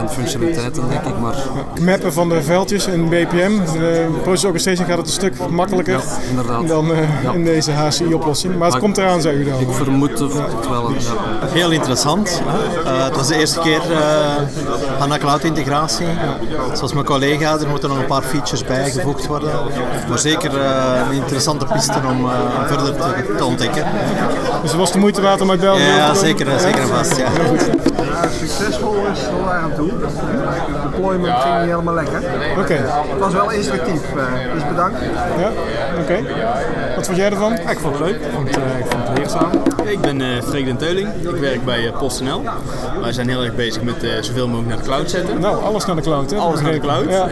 en 0.00 0.10
functionaliteiten, 0.10 0.88
denk 0.88 1.02
ik. 1.04 1.18
Maar 1.18 1.36
Mappen 1.80 2.12
van 2.12 2.28
de 2.28 2.42
veldjes 2.42 2.86
in 2.86 3.08
BPM. 3.08 3.50
De 3.72 4.08
process 4.22 4.44
orchestration 4.44 4.86
gaat 4.86 4.96
het 4.96 5.06
een 5.06 5.12
stuk 5.12 5.48
makkelijker 5.50 5.94
ja, 5.94 6.28
inderdaad. 6.30 6.68
dan 6.68 6.86
Ja. 7.22 7.32
in 7.32 7.44
deze 7.44 7.72
HCI-oplossing. 7.72 8.52
Maar 8.52 8.62
het 8.62 8.72
Maar 8.72 8.80
komt 8.80 8.98
eraan, 8.98 9.20
zeg 9.20 9.32
u 9.34 9.44
dan. 9.44 9.60
Ik 9.60 9.68
vermoed 9.70 10.18
het 10.18 10.34
wel. 10.68 10.90
Ja. 10.90 10.96
Heel 11.46 11.70
interessant. 11.70 12.42
Eh, 12.84 13.04
het 13.04 13.16
was 13.16 13.28
de 13.28 13.36
eerste 13.38 13.60
keer 13.60 13.80
uh, 13.90 13.96
HANA 14.98 15.18
Cloud 15.18 15.44
integratie. 15.44 16.06
Zoals 16.74 16.92
mijn 16.92 17.04
collega, 17.04 17.58
er 17.58 17.68
moeten 17.68 17.88
nog 17.88 17.98
een 17.98 18.06
paar 18.06 18.22
features 18.22 18.64
bijgevoegd 18.64 19.26
worden. 19.26 19.50
Maar 20.08 20.18
zeker 20.18 20.60
eh, 20.60 21.00
een 21.10 21.16
interessante 21.16 21.64
piste 21.64 22.00
om 22.08 22.24
eh, 22.24 22.32
verder 22.66 22.96
te, 22.96 23.34
te 23.36 23.44
ontdekken. 23.44 23.84
Dus 24.62 24.70
het 24.70 24.80
was 24.80 24.92
de 24.92 24.98
moeite 24.98 25.20
waard 25.20 25.40
om 25.40 25.50
uit 25.50 25.60
België 25.60 25.82
over 25.82 25.94
Ja, 25.96 26.14
zeker, 26.14 26.48
eh, 26.48 26.58
zeker 26.58 26.80
en 26.80 26.88
vast. 26.88 27.16
Ja. 27.16 27.26
succesvol 28.38 28.94
is 29.12 29.20
daar 29.44 29.54
aan 29.54 29.72
toe. 29.76 29.88
De 29.88 30.90
deployment 30.90 31.36
ging 31.38 31.54
niet 31.60 31.70
helemaal 31.70 31.94
lekker. 31.94 32.22
Oké, 32.58 32.74
Het 32.74 33.18
was 33.18 33.32
wel 33.32 33.50
instructief, 33.50 34.02
eh, 34.16 34.52
dus 34.54 34.68
bedankt. 34.68 35.00
ja, 35.38 35.50
oké. 36.02 36.18
Wat 36.96 37.06
vond 37.06 37.16
jij 37.18 37.30
ervan? 37.30 37.52
ik 37.52 37.78
vond 37.78 37.98
het 37.98 38.06
leuk. 38.06 38.20
Ik 38.20 38.30
vond, 38.34 38.48
eh, 38.48 38.78
ik 38.78 38.86
vond 38.88 39.08
het 39.08 39.18
leerzaam. 39.18 39.50
Ik 39.88 40.00
ben 40.00 40.20
uh, 40.20 40.42
Freek 40.42 40.64
den 40.64 40.76
Teuling. 40.76 41.08
Ik 41.14 41.40
werk 41.40 41.64
bij 41.64 41.84
uh, 41.84 41.98
PostNL. 41.98 42.42
Wij 43.00 43.12
zijn 43.12 43.28
heel 43.28 43.42
erg 43.42 43.54
bezig 43.54 43.82
met 43.82 44.04
uh, 44.04 44.10
zoveel 44.20 44.48
mogelijk 44.48 44.68
naar 44.68 44.78
de 44.78 44.84
cloud 44.84 45.10
zetten. 45.10 45.40
Nou, 45.40 45.64
alles 45.64 45.84
naar 45.84 45.96
de 45.96 46.02
cloud, 46.02 46.30
hè? 46.30 46.36
Alles 46.36 46.60
naar 46.60 46.72
de 46.72 46.78
cloud. 46.78 47.10
Ja. 47.10 47.26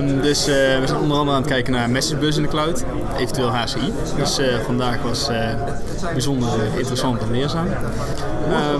Uh, 0.00 0.22
dus 0.22 0.44
we 0.46 0.82
zijn 0.84 1.00
onder 1.00 1.16
andere 1.16 1.36
aan 1.36 1.42
het 1.42 1.50
kijken 1.50 1.72
naar 1.72 1.90
Messagebus 1.90 2.36
in 2.36 2.42
de 2.42 2.48
cloud. 2.48 2.84
Eventueel 3.16 3.48
HCI. 3.48 3.92
Dus 4.16 4.40
vandaag 4.64 5.02
was 5.02 5.30
bijzonder 6.12 6.48
interessant 6.76 7.20
en 7.20 7.30
leerzaam. 7.30 7.66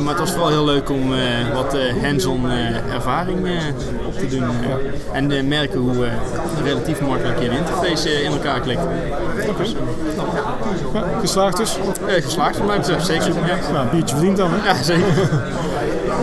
maar 0.00 0.08
het 0.08 0.18
was 0.18 0.30
vooral 0.30 0.48
heel 0.48 0.64
leuk 0.64 0.90
om 0.90 1.12
wat 1.54 1.76
hands-on 2.02 2.50
ervaring 2.92 3.38
op 4.06 4.18
te 4.18 4.28
doen. 4.28 4.44
En 5.12 5.48
merken 5.48 5.80
hoe 5.80 6.08
relatief 6.64 7.00
makkelijk 7.00 7.38
je 7.42 7.50
interface 7.50 8.22
in 8.22 8.32
elkaar 8.32 8.60
klikt. 8.60 8.82
Oké. 9.48 9.62
Ja, 10.92 11.04
geslaagd 11.20 11.56
dus? 11.56 11.78
geslaagd 12.06 12.56
van 12.56 12.66
mij 12.66 12.76
betreft, 12.76 13.06
zeker. 13.20 13.46
Ja. 13.46 13.72
Nou, 13.72 13.90
biertje 13.90 14.14
verdiend 14.14 14.36
dan, 14.36 14.50
hè? 14.52 14.68
Ja, 14.68 14.82
zeker. 14.82 15.30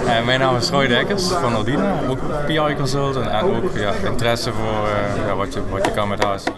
Uh, 0.06 0.26
mijn 0.26 0.40
naam 0.40 0.56
is 0.56 0.70
Roy 0.70 0.88
Dekkers 0.88 1.28
van 1.28 1.56
Aldina, 1.56 2.00
ook 2.08 2.20
PI 2.46 2.76
consultant 2.78 3.28
en 3.28 3.44
ook 3.44 3.78
ja, 3.78 3.94
interesse 3.94 4.52
voor 4.52 4.88
uh, 4.88 5.26
ja, 5.28 5.36
wat, 5.36 5.54
je, 5.54 5.62
wat 5.70 5.86
je 5.86 5.92
kan 5.92 6.08
met 6.08 6.24
HSI. 6.24 6.52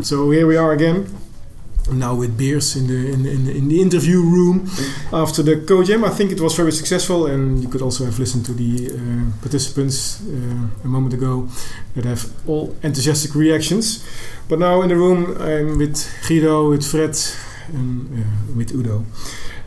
So 0.00 0.30
here 0.30 0.46
we 0.46 0.58
are 0.58 0.74
again. 0.74 1.06
now 1.90 2.14
with 2.14 2.36
beers 2.36 2.76
in 2.76 2.86
the 2.86 3.12
in, 3.12 3.26
in, 3.26 3.48
in 3.48 3.68
the 3.68 3.80
interview 3.80 4.20
room 4.20 4.68
after 5.12 5.42
the 5.42 5.56
co-jam. 5.66 6.04
I 6.04 6.10
think 6.10 6.30
it 6.30 6.40
was 6.40 6.54
very 6.54 6.72
successful, 6.72 7.26
and 7.26 7.62
you 7.62 7.68
could 7.68 7.82
also 7.82 8.04
have 8.04 8.18
listened 8.18 8.44
to 8.46 8.52
the 8.52 8.90
uh, 8.92 8.98
participants 9.40 10.20
uh, 10.22 10.84
a 10.84 10.88
moment 10.88 11.14
ago 11.14 11.48
that 11.94 12.04
have 12.04 12.30
all 12.46 12.74
enthusiastic 12.82 13.34
reactions. 13.34 14.04
But 14.48 14.58
now 14.58 14.82
in 14.82 14.88
the 14.88 14.96
room, 14.96 15.36
I'm 15.40 15.78
with 15.78 16.06
Guido, 16.26 16.70
with 16.70 16.84
Fred, 16.84 17.16
and 17.68 18.24
uh, 18.24 18.56
with 18.56 18.72
Udo. 18.74 19.04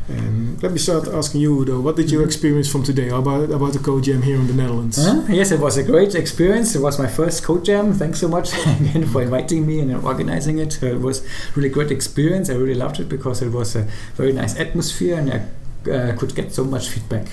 And 0.08 0.62
let 0.62 0.72
me 0.72 0.78
start 0.78 1.08
asking 1.08 1.42
you, 1.42 1.62
Udo, 1.62 1.80
what 1.80 1.96
did 1.96 2.12
you 2.12 2.24
experience 2.24 2.70
from 2.70 2.84
today 2.84 3.10
about 3.10 3.52
about 3.52 3.74
the 3.74 3.80
Code 3.80 4.04
Jam 4.04 4.22
here 4.22 4.36
in 4.36 4.48
the 4.48 4.54
Netherlands? 4.54 4.98
Yes, 5.30 5.52
it 5.52 5.60
was 5.60 5.78
a 5.78 5.84
great 5.84 6.16
experience. 6.16 6.76
It 6.76 6.82
was 6.82 6.98
my 7.00 7.08
first 7.08 7.44
code 7.44 7.64
jam. 7.64 7.94
Thanks 7.94 8.20
so 8.20 8.28
much 8.28 8.54
again 8.66 9.06
for 9.06 9.22
inviting 9.22 9.66
me 9.66 9.80
and 9.80 9.96
organizing 10.04 10.58
it. 10.60 10.82
Uh, 10.82 10.88
it 10.88 11.02
was 11.02 11.26
really 11.56 11.70
great 11.70 11.92
experience. 11.92 12.50
I 12.50 12.56
really 12.56 12.76
loved 12.76 13.00
it 13.00 13.08
because 13.10 13.42
it 13.42 13.52
was 13.52 13.76
a 13.76 13.88
very 14.16 14.34
nice 14.34 14.60
atmosphere 14.60 15.18
and 15.18 15.32
I 15.32 15.92
uh, 15.92 16.18
could 16.18 16.36
get 16.36 16.54
so 16.54 16.64
much 16.64 16.90
feedback. 16.90 17.28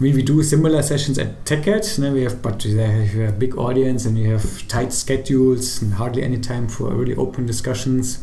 Mean, 0.00 0.14
we 0.14 0.22
do 0.22 0.44
similar 0.44 0.80
sessions 0.82 1.18
at 1.18 1.44
TechEd, 1.44 1.98
no, 1.98 2.12
we 2.12 2.22
have, 2.22 2.40
but 2.40 2.64
you 2.64 2.78
have 2.78 3.16
a 3.16 3.32
big 3.32 3.58
audience 3.58 4.06
and 4.06 4.16
we 4.16 4.24
have 4.24 4.68
tight 4.68 4.92
schedules 4.92 5.82
and 5.82 5.94
hardly 5.94 6.22
any 6.22 6.38
time 6.38 6.68
for 6.68 6.94
really 6.94 7.16
open 7.16 7.46
discussions. 7.46 8.22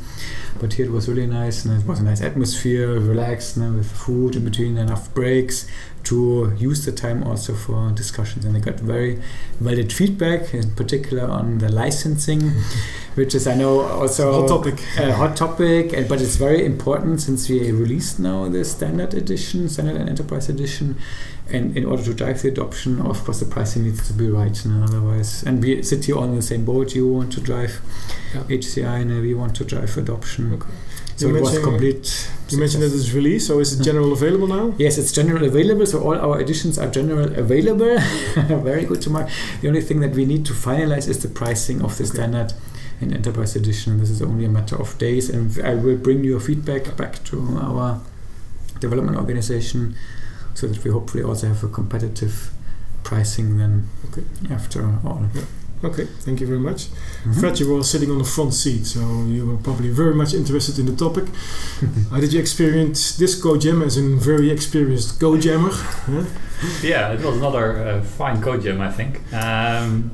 But 0.57 0.71
here 0.73 0.85
it 0.85 0.91
was 0.91 1.09
really 1.09 1.27
nice, 1.27 1.65
and 1.65 1.77
it 1.81 1.85
was 1.85 1.99
a 1.99 2.03
nice 2.03 2.21
atmosphere, 2.21 2.97
relaxed, 2.97 3.57
no, 3.57 3.73
with 3.73 3.91
food 3.91 4.38
in 4.38 4.45
between, 4.45 4.77
enough 4.77 5.13
breaks 5.13 5.67
to 6.05 6.53
use 6.57 6.85
the 6.85 6.93
time 6.93 7.23
also 7.23 7.53
for 7.53 7.91
discussions. 7.91 8.45
And 8.45 8.55
I 8.55 8.61
got 8.61 8.79
very 8.79 9.21
valid 9.59 9.91
feedback, 9.91 10.53
in 10.53 10.71
particular 10.75 11.27
on 11.27 11.57
the 11.57 11.69
licensing, 11.69 12.51
which 13.15 13.35
is 13.35 13.47
I 13.47 13.55
know 13.55 13.81
also 13.81 14.41
Hot 14.41 14.47
topic. 14.47 14.79
a 14.97 15.13
hot 15.13 15.35
topic, 15.35 15.91
and 15.91 16.07
but 16.07 16.21
it's 16.21 16.38
very 16.38 16.63
important 16.65 17.19
since 17.21 17.49
we 17.49 17.69
released 17.71 18.19
now 18.19 18.47
the 18.47 18.63
standard 18.63 19.13
edition, 19.13 19.67
standard 19.67 19.97
and 19.97 20.07
enterprise 20.07 20.47
edition. 20.47 20.97
And 21.51 21.77
in 21.77 21.86
order 21.86 22.03
to 22.03 22.13
drive 22.13 22.41
the 22.41 22.47
adoption, 22.47 22.99
of 23.01 23.23
course, 23.23 23.39
the 23.39 23.45
pricing 23.45 23.84
needs 23.84 24.08
to 24.08 24.13
be 24.13 24.29
right. 24.29 24.65
No? 24.65 24.84
Otherwise, 24.84 25.43
and 25.43 25.62
we 25.62 25.84
sit 25.84 26.05
here 26.05 26.17
on 26.17 26.36
the 26.36 26.41
same 26.41 26.65
boat. 26.65 26.95
You 26.95 27.08
want 27.08 27.34
to 27.34 27.41
drive 27.41 27.81
HCI, 28.34 29.01
and 29.01 29.21
we 29.21 29.34
want 29.36 29.55
to 29.58 29.63
drive 29.63 29.95
adoption. 29.97 30.60
So 31.17 31.27
You 31.27 31.38
it 31.38 31.41
was 31.41 31.60
complete. 31.60 32.29
You 32.49 32.58
mentioned 32.58 32.84
that 32.84 32.93
it's 32.93 33.13
released, 33.13 33.47
so 33.47 33.60
is 33.60 33.71
it 33.71 33.75
uh-huh. 33.75 33.86
general 33.86 34.12
available 34.12 34.47
now? 34.47 34.73
Yes, 34.77 34.97
it's 34.97 35.13
general 35.13 35.45
available, 35.45 35.86
so 35.86 36.01
all 36.03 36.15
our 36.15 36.41
editions 36.41 36.77
are 36.77 36.89
general 36.89 37.34
available. 37.39 37.97
Very 38.36 38.86
good 38.86 39.01
to 39.03 39.10
mark. 39.10 39.29
The 39.62 39.69
only 39.69 39.81
thing 39.81 40.01
that 40.01 40.12
we 40.12 40.25
need 40.25 40.45
to 40.47 40.53
finalize 40.53 41.08
is 41.08 41.21
the 41.23 41.29
pricing 41.29 41.81
of 41.81 41.97
the 41.97 42.05
standard 42.05 42.53
and 42.99 43.13
enterprise 43.13 43.55
edition. 43.55 43.99
This 43.99 44.10
is 44.10 44.21
only 44.21 44.45
a 44.45 44.49
matter 44.49 44.75
of 44.75 44.97
days, 44.97 45.29
and 45.29 45.58
I 45.63 45.75
will 45.75 45.97
bring 45.97 46.23
your 46.23 46.41
feedback 46.41 46.97
back 46.97 47.23
to 47.25 47.60
our 47.62 48.01
development 48.79 49.17
organization 49.17 49.95
so 50.55 50.67
that 50.67 50.83
we 50.83 50.89
hopefully 50.91 51.23
also 51.23 51.47
have 51.47 51.63
a 51.63 51.67
competitive 51.67 52.51
pricing 53.03 53.57
then 53.57 53.87
after 54.49 54.83
all. 55.05 55.21
Okay, 55.83 56.05
thank 56.21 56.39
you 56.41 56.47
very 56.47 56.59
much. 56.59 56.87
Mhm. 57.25 57.39
Fred, 57.39 57.59
you 57.59 57.71
were 57.71 57.83
sitting 57.83 58.09
on 58.09 58.17
the 58.17 58.23
front 58.23 58.53
seat, 58.53 58.85
so 58.87 58.99
you 59.27 59.45
were 59.45 59.57
probably 59.57 59.89
very 59.89 60.15
much 60.15 60.33
interested 60.33 60.79
in 60.79 60.85
the 60.87 60.95
topic. 60.95 61.25
How 62.11 62.19
did 62.19 62.33
you 62.33 62.39
experience 62.39 63.17
this 63.17 63.39
co-jam 63.39 63.83
as 63.83 63.97
a 63.97 64.01
very 64.01 64.49
experienced 64.49 65.19
co-jammer? 65.19 65.69
Huh? 65.71 66.23
yeah, 66.81 67.11
it 67.13 67.21
was 67.23 67.37
another 67.37 67.77
uh, 67.77 68.01
fine 68.01 68.41
code 68.41 68.63
jam, 68.63 68.81
I 68.81 68.91
think. 68.91 69.21
Um, 69.33 70.11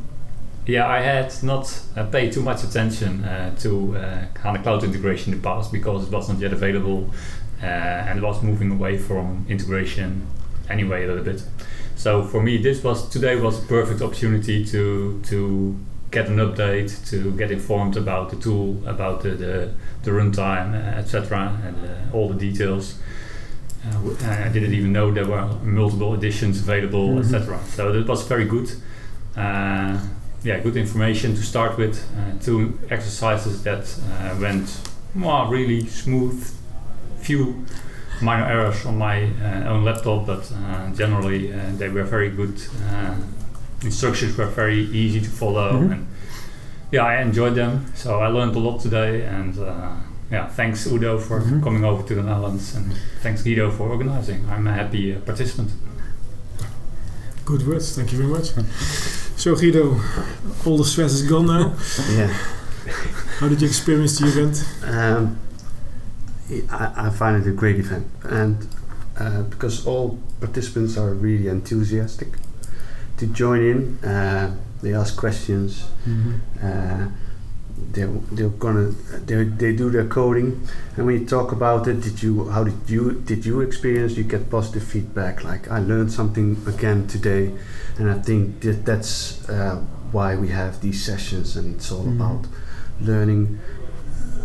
yeah, 0.66 0.88
I 0.88 1.00
had 1.02 1.34
not 1.44 1.80
uh, 1.96 2.04
paid 2.06 2.34
too 2.34 2.42
much 2.42 2.64
attention 2.64 3.24
uh, 3.24 3.56
to 3.60 3.96
uh, 3.96 4.26
HANA 4.44 4.64
Cloud 4.64 4.84
integration 4.84 5.32
in 5.34 5.40
the 5.40 5.44
past 5.44 5.72
because 5.72 6.08
it 6.08 6.12
was 6.12 6.28
not 6.28 6.40
yet 6.40 6.54
available 6.54 7.10
uh, 7.62 7.66
and 8.10 8.20
it 8.20 8.24
was 8.24 8.42
moving 8.42 8.72
away 8.72 8.98
from 8.98 9.46
integration 9.50 10.26
anyway 10.70 11.04
a 11.04 11.08
little 11.08 11.24
bit. 11.24 11.44
So 11.96 12.24
for 12.24 12.42
me, 12.42 12.58
this 12.58 12.84
was 12.84 13.08
today 13.10 13.36
was 13.36 13.64
a 13.64 13.68
perfect 13.68 14.02
opportunity 14.02 14.66
to 14.66 15.20
to 15.30 15.76
get 16.12 16.28
an 16.28 16.38
update, 16.38 16.92
to 17.10 17.32
get 17.38 17.52
informed 17.52 17.96
about 17.98 18.30
the 18.32 18.36
tool, 18.38 18.82
about 18.88 19.22
the 19.22 19.30
the, 19.32 19.70
the 20.04 20.12
runtime, 20.12 20.74
uh, 20.74 21.00
etc., 21.00 21.58
and 21.66 21.76
uh, 21.86 22.16
all 22.18 22.28
the 22.28 22.36
details. 22.50 22.96
Uh, 23.84 24.46
I 24.46 24.50
didn't 24.50 24.74
even 24.74 24.92
know 24.94 25.12
there 25.12 25.26
were 25.26 25.48
multiple 25.64 26.14
editions 26.14 26.60
available, 26.62 27.10
Mhm. 27.16 27.20
etc. 27.24 27.60
So 27.76 27.92
that 27.92 28.08
was 28.08 28.28
very 28.28 28.46
good. 28.46 28.70
Uh, 29.36 29.98
yeah, 30.44 30.60
good 30.64 30.76
information 30.78 31.34
to 31.36 31.42
start 31.42 31.78
with. 31.78 31.96
Uh, 32.18 32.44
two 32.44 32.78
exercises 32.90 33.64
that 33.64 33.84
uh, 34.20 34.36
went 34.42 34.82
well, 35.16 35.50
really 35.50 35.86
smooth. 35.88 36.44
Few 37.22 37.66
minor 38.22 38.46
errors 38.46 38.86
on 38.86 38.98
my 38.98 39.24
uh, 39.44 39.70
own 39.70 39.84
laptop, 39.84 40.26
but 40.28 40.52
uh, 40.52 40.90
generally 40.96 41.52
uh, 41.54 41.58
they 41.78 41.90
were 41.90 42.04
very 42.04 42.30
good. 42.30 42.56
Uh, 42.90 43.16
instructions 43.84 44.38
were 44.38 44.46
very 44.48 44.82
easy 44.92 45.20
to 45.22 45.30
follow, 45.30 45.72
Mhm. 45.74 45.92
and 45.92 46.08
yeah, 46.92 47.04
I 47.06 47.22
enjoyed 47.22 47.56
them. 47.56 47.86
So 47.96 48.20
I 48.20 48.28
learned 48.28 48.56
a 48.56 48.60
lot 48.60 48.80
today, 48.82 49.24
and 49.26 49.58
uh, 49.58 49.90
yeah, 50.32 50.48
thanks 50.48 50.86
Udo 50.88 51.18
for 51.20 51.40
Mhm. 51.42 51.64
coming 51.64 51.84
over 51.84 52.04
to 52.08 52.16
the 52.16 52.22
Netherlands, 52.24 52.76
and 52.76 52.94
thanks 53.24 53.42
Guido 53.44 53.72
for 53.72 53.90
organizing. 53.90 54.46
I'm 54.52 54.68
a 54.68 54.74
happy 54.74 55.16
uh, 55.16 55.20
participant. 55.26 55.72
Good 57.46 57.66
words, 57.68 57.96
thank 57.96 58.12
you 58.12 58.18
very 58.20 58.30
much. 58.30 58.52
So 59.36 59.56
Guido, 59.56 60.00
all 60.66 60.78
the 60.78 60.86
stress 60.86 61.12
is 61.14 61.24
gone 61.24 61.48
now. 61.48 61.74
Yeah. 62.12 62.32
How 63.40 63.48
did 63.50 63.62
you 63.62 63.68
experience 63.68 64.20
the 64.20 64.28
event? 64.28 64.64
Um, 64.86 65.38
I, 66.70 67.08
I 67.08 67.10
find 67.10 67.42
it 67.42 67.48
a 67.50 67.54
great 67.54 67.78
event, 67.80 68.08
and 68.24 68.68
uh, 69.20 69.44
because 69.44 69.86
all 69.88 70.20
participants 70.40 70.98
are 70.98 71.14
really 71.14 71.48
enthusiastic 71.48 72.30
to 73.18 73.28
join 73.28 73.62
in, 73.62 73.80
uh, 74.10 74.56
they 74.82 74.94
ask 74.94 75.16
questions. 75.18 75.86
Uh, 76.62 77.08
they're, 77.94 78.08
they're 78.32 78.50
gonna 78.50 78.92
they 79.26 79.44
they 79.44 79.76
do 79.76 79.90
their 79.90 80.06
coding, 80.08 80.50
and 80.98 81.06
when 81.06 81.20
you 81.20 81.26
talk 81.26 81.52
about 81.52 81.88
it, 81.88 82.02
did 82.02 82.22
you 82.22 82.50
how 82.50 82.64
did 82.64 82.90
you 82.90 83.12
did 83.26 83.46
you 83.46 83.62
experience? 83.62 84.16
You 84.18 84.24
get 84.24 84.50
positive 84.50 84.84
feedback 84.84 85.44
like 85.44 85.70
I 85.72 85.80
learned 85.80 86.12
something 86.12 86.58
again 86.68 87.08
today, 87.08 87.52
and 87.98 88.10
I 88.10 88.20
think 88.22 88.60
that 88.62 88.86
that's 88.86 89.48
uh, 89.50 89.78
why 90.12 90.36
we 90.36 90.50
have 90.50 90.82
these 90.82 91.04
sessions, 91.04 91.56
and 91.58 91.76
it's 91.76 91.92
all 91.92 92.06
Mhm. 92.06 92.16
about 92.16 92.46
learning 93.02 93.60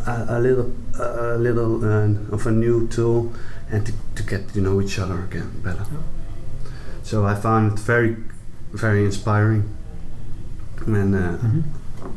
a, 0.07 0.27
a 0.29 0.41
little 0.41 0.73
a 0.99 1.39
little 1.39 1.85
uh, 1.85 2.35
of 2.35 2.47
a 2.47 2.51
new 2.51 2.87
tool 2.89 3.33
and 3.71 3.85
to, 3.87 3.93
to 4.15 4.23
get 4.23 4.49
to 4.55 4.61
know 4.61 4.81
each 4.81 4.99
other 4.99 5.25
again 5.25 5.61
better. 5.63 5.87
So 7.03 7.27
I 7.27 7.35
found 7.35 7.73
it 7.73 7.79
very 7.79 8.17
very 8.73 9.05
inspiring. 9.05 9.65
And 10.87 11.15
uh, 11.15 11.39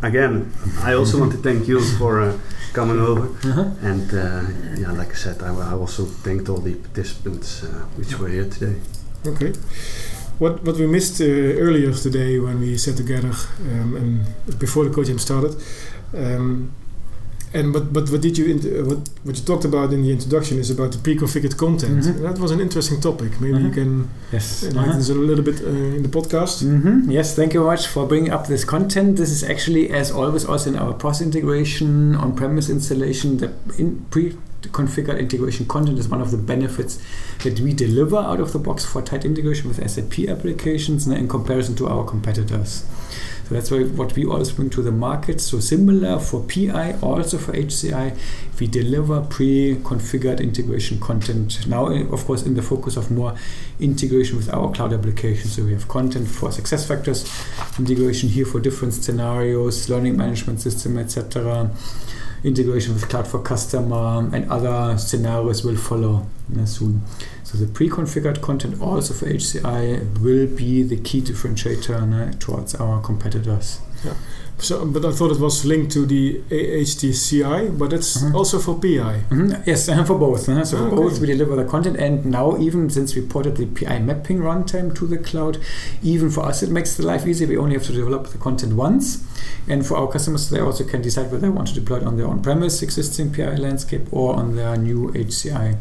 again, 0.01 0.51
I 0.81 0.93
also 0.93 1.19
want 1.19 1.31
to 1.31 1.37
thank 1.47 1.67
you 1.67 1.81
for 1.97 2.21
uh, 2.21 2.37
coming 2.73 2.99
over. 2.99 3.27
And 3.81 4.13
uh, 4.13 4.41
yeah, 4.77 4.91
like 4.91 5.11
I 5.11 5.15
said, 5.15 5.41
I, 5.41 5.55
I 5.55 5.73
also 5.73 6.05
thanked 6.05 6.49
all 6.49 6.59
the 6.59 6.75
participants 6.75 7.63
uh, 7.63 7.67
which 7.97 8.17
were 8.19 8.27
here 8.29 8.49
today. 8.49 8.75
Okay. 9.25 9.53
What 10.37 10.63
what 10.63 10.77
we 10.77 10.87
missed 10.87 11.21
uh, 11.21 11.25
earlier 11.65 11.93
today 11.93 12.39
when 12.39 12.59
we 12.59 12.77
sat 12.77 12.95
together 12.95 13.33
um, 13.61 13.95
and 13.95 14.59
before 14.59 14.85
the 14.85 14.93
co-jam 14.93 15.19
started, 15.19 15.55
um, 16.13 16.71
and 17.53 17.73
but 17.73 17.91
but 17.91 18.09
what 18.11 18.21
did 18.21 18.37
you 18.37 18.45
uh, 18.55 18.85
what 18.89 18.99
what 19.23 19.35
you 19.37 19.43
talked 19.43 19.65
about 19.65 19.91
in 19.91 20.03
the 20.03 20.11
introduction 20.11 20.59
is 20.59 20.69
about 20.69 20.91
the 20.91 20.99
pre-configured 20.99 21.55
content. 21.57 22.03
Mhm. 22.03 22.21
That 22.21 22.37
was 22.39 22.51
an 22.51 22.59
interesting 22.59 22.99
topic. 23.01 23.31
Maybe 23.41 23.57
you 23.65 23.69
Mhm. 23.69 23.73
can 23.73 24.09
Yes. 24.31 24.63
enlighten 24.63 24.91
Uh-huh. 24.91 24.99
us 24.99 25.09
a 25.09 25.15
little 25.15 25.43
bit 25.43 25.61
uh, 25.61 25.97
in 25.97 26.03
the 26.03 26.09
podcast. 26.09 26.61
hmm 26.61 27.09
Yes, 27.09 27.35
thank 27.35 27.53
you 27.53 27.61
very 27.61 27.71
much 27.75 27.87
for 27.87 28.05
bringing 28.07 28.31
up 28.31 28.47
this 28.47 28.63
content. 28.65 29.15
This 29.17 29.31
is 29.31 29.43
actually, 29.43 29.89
as 30.01 30.11
always, 30.11 30.45
also 30.45 30.69
in 30.69 30.75
our 30.77 30.93
POS 30.93 31.21
integration, 31.21 32.15
on-premise 32.15 32.69
installation, 32.69 33.37
the 33.37 33.49
in 33.77 33.87
pre-configured 34.11 35.17
integration 35.19 35.65
content 35.65 35.97
is 35.99 36.07
one 36.07 36.21
of 36.21 36.29
the 36.31 36.37
benefits 36.37 36.99
that 37.43 37.59
we 37.61 37.73
deliver 37.73 38.17
out 38.17 38.39
of 38.39 38.51
the 38.51 38.59
box 38.59 38.85
for 38.85 39.01
tight 39.01 39.23
integration 39.25 39.67
with 39.69 39.79
SAP 39.93 40.27
applications 40.29 41.07
in 41.07 41.27
comparison 41.27 41.73
to 41.75 41.87
our 41.87 42.03
competitors. 42.05 42.83
So 43.49 43.55
that's 43.55 43.71
why 43.71 43.81
what 43.81 44.15
we 44.15 44.25
always 44.25 44.51
bring 44.51 44.69
to 44.71 44.83
the 44.83 44.91
market. 44.91 45.41
So 45.41 45.59
similar 45.59 46.19
for 46.19 46.43
PI, 46.43 46.99
also 47.01 47.39
for 47.39 47.51
HCI, 47.53 48.15
we 48.59 48.67
deliver 48.67 49.21
pre-configured 49.21 50.39
integration 50.39 50.99
content. 50.99 51.65
Now, 51.65 51.87
eh, 51.87 52.05
of 52.11 52.25
course, 52.25 52.43
in 52.43 52.53
the 52.53 52.61
focus 52.61 52.95
of 52.95 53.09
more 53.09 53.35
integration 53.79 54.37
with 54.37 54.53
our 54.53 54.71
cloud 54.71 54.93
application. 54.93 55.49
So 55.49 55.63
we 55.63 55.73
have 55.73 55.87
content 55.87 56.27
for 56.27 56.49
SuccessFactors, 56.49 57.79
integration 57.79 58.29
here 58.29 58.45
for 58.45 58.59
different 58.59 58.93
scenarios, 58.93 59.89
learning 59.89 60.15
management 60.15 60.61
system, 60.61 60.99
etc. 60.99 61.71
Integration 62.43 62.93
with 62.93 63.09
cloud 63.09 63.27
for 63.27 63.39
customer 63.41 64.29
and 64.33 64.49
other 64.49 64.97
scenarios 64.97 65.63
will 65.63 65.75
follow 65.75 66.25
soon. 66.65 67.01
So 67.43 67.57
the 67.57 67.67
pre-configured 67.67 68.41
content 68.41 68.81
also 68.81 69.13
for 69.13 69.25
HCI 69.25 70.19
will 70.19 70.47
be 70.47 70.83
the 70.83 70.97
key 70.97 71.21
differentiator 71.21 72.39
towards 72.39 72.75
our 72.75 73.01
competitors. 73.01 73.81
Yeah. 74.05 74.13
So, 74.61 74.85
but 74.85 75.05
I 75.05 75.11
thought 75.11 75.31
it 75.31 75.39
was 75.39 75.63
linked 75.65 75.91
to 75.93 76.05
the 76.05 76.41
A- 76.51 76.81
HTCI, 76.81 77.77
but 77.77 77.93
it's 77.93 78.21
also 78.33 78.59
for 78.59 78.75
PI. 78.75 79.23
Mhm. 79.31 79.65
Yes, 79.65 79.87
uh, 79.87 80.03
for 80.03 80.17
both. 80.19 80.49
uh, 80.49 80.65
So 80.65 80.77
Ah, 80.77 80.81
for 80.81 80.87
okay. 80.87 80.95
both 80.95 81.19
we 81.21 81.27
deliver 81.27 81.55
the 81.55 81.63
content, 81.63 81.95
and 81.97 82.25
now 82.25 82.57
even 82.59 82.89
since 82.89 83.15
we 83.15 83.21
ported 83.21 83.55
the 83.55 83.65
PI 83.67 83.99
mapping 83.99 84.39
runtime 84.39 84.93
to 84.95 85.07
the 85.07 85.17
cloud, 85.17 85.59
even 86.03 86.29
for 86.29 86.45
us 86.45 86.61
it 86.61 86.69
makes 86.69 86.95
the 86.95 87.03
life 87.05 87.25
easy. 87.25 87.45
We 87.45 87.57
only 87.57 87.75
have 87.75 87.85
to 87.87 87.93
develop 87.93 88.27
the 88.33 88.37
content 88.37 88.73
once, 88.73 89.19
and 89.67 89.85
for 89.85 89.95
our 89.97 90.07
customers 90.07 90.49
they 90.49 90.59
also 90.59 90.83
can 90.83 91.01
decide 91.01 91.31
whether 91.31 91.39
they 91.47 91.49
want 91.49 91.67
to 91.69 91.73
deploy 91.73 91.97
it 91.97 92.03
on 92.03 92.17
their 92.17 92.27
on-premise 92.27 92.81
existing 92.83 93.31
PI 93.31 93.55
landscape 93.55 94.07
or 94.11 94.35
on 94.35 94.55
their 94.57 94.75
new 94.75 95.11
HCI 95.15 95.77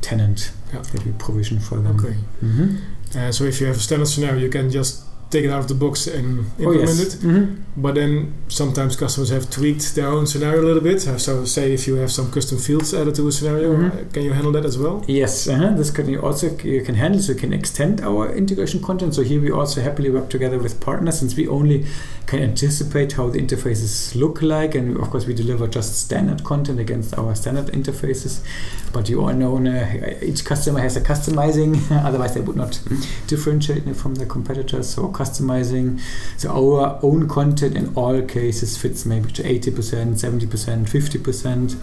tenant 0.00 0.52
that 0.72 1.04
we 1.04 1.10
provision 1.18 1.58
for 1.58 1.76
them. 1.80 1.96
Okay. 1.98 2.14
Mhm. 2.44 2.76
Uh, 3.16 3.32
so 3.32 3.44
if 3.44 3.60
you 3.60 3.66
have 3.66 3.76
a 3.76 3.80
standard 3.80 4.06
scenario, 4.08 4.38
you 4.40 4.48
can 4.50 4.70
just 4.70 5.02
take 5.30 5.44
it 5.44 5.50
out 5.50 5.58
of 5.60 5.68
the 5.68 5.74
box 5.74 6.06
and 6.06 6.26
Oh, 6.60 6.62
implement 6.72 6.98
yes. 6.98 7.14
it. 7.14 7.20
Mhm. 7.22 7.56
But 7.76 7.94
then 7.96 8.32
sometimes 8.48 8.96
customers 8.96 9.30
have 9.30 9.50
tweaked 9.50 9.94
their 9.96 10.06
own 10.08 10.26
scenario 10.26 10.60
a 10.62 10.66
little 10.66 10.82
bit. 10.82 11.00
So 11.26 11.44
say 11.44 11.72
if 11.74 11.86
you 11.88 11.96
have 11.96 12.10
some 12.10 12.30
custom 12.30 12.58
fields 12.58 12.94
added 12.94 13.14
to 13.16 13.26
a 13.28 13.32
scenario, 13.32 13.68
Mhm. 13.76 13.86
uh, 13.90 14.04
can 14.12 14.22
you 14.22 14.32
handle 14.32 14.52
that 14.52 14.64
as 14.64 14.76
well? 14.78 15.02
Yes, 15.08 15.48
uh 15.48 15.74
this 15.76 15.90
can 15.90 16.08
you 16.08 16.20
also 16.20 16.46
you 16.64 16.82
can 16.88 16.94
handle. 16.94 17.20
So 17.20 17.32
you 17.32 17.38
can 17.44 17.52
extend 17.52 18.00
our 18.00 18.32
integration 18.42 18.80
content. 18.80 19.14
So 19.14 19.22
here 19.22 19.40
we 19.40 19.50
also 19.50 19.80
happily 19.80 20.10
work 20.10 20.28
together 20.30 20.58
with 20.58 20.74
partners, 20.80 21.18
since 21.18 21.36
we 21.36 21.44
only 21.48 21.84
can 22.26 22.42
anticipate 22.42 23.12
how 23.12 23.28
the 23.28 23.38
interfaces 23.38 24.14
look 24.14 24.42
like, 24.42 24.74
and 24.74 24.96
of 24.96 25.10
course 25.10 25.26
we 25.26 25.34
deliver 25.34 25.66
just 25.68 25.98
standard 25.98 26.42
content 26.42 26.80
against 26.80 27.16
our 27.16 27.34
standard 27.34 27.66
interfaces. 27.66 28.40
But 28.92 29.08
you 29.08 29.20
all 29.20 29.32
know 29.32 29.56
uh, 29.56 30.14
each 30.22 30.44
customer 30.44 30.80
has 30.80 30.96
a 30.96 31.00
customizing, 31.00 31.80
otherwise 32.04 32.34
they 32.34 32.40
would 32.40 32.56
not 32.56 32.80
differentiate 33.26 33.84
from 33.96 34.16
their 34.16 34.26
competitors. 34.26 34.88
So 34.88 35.08
customizing, 35.08 36.00
so 36.36 36.50
our 36.50 36.98
own 37.02 37.28
content 37.28 37.76
in 37.76 37.94
all 37.94 38.20
cases 38.22 38.76
fits 38.76 39.06
maybe 39.06 39.30
to 39.32 39.46
eighty 39.46 39.70
percent, 39.70 40.18
seventy 40.18 40.46
percent, 40.46 40.88
fifty 40.88 41.18
percent 41.18 41.76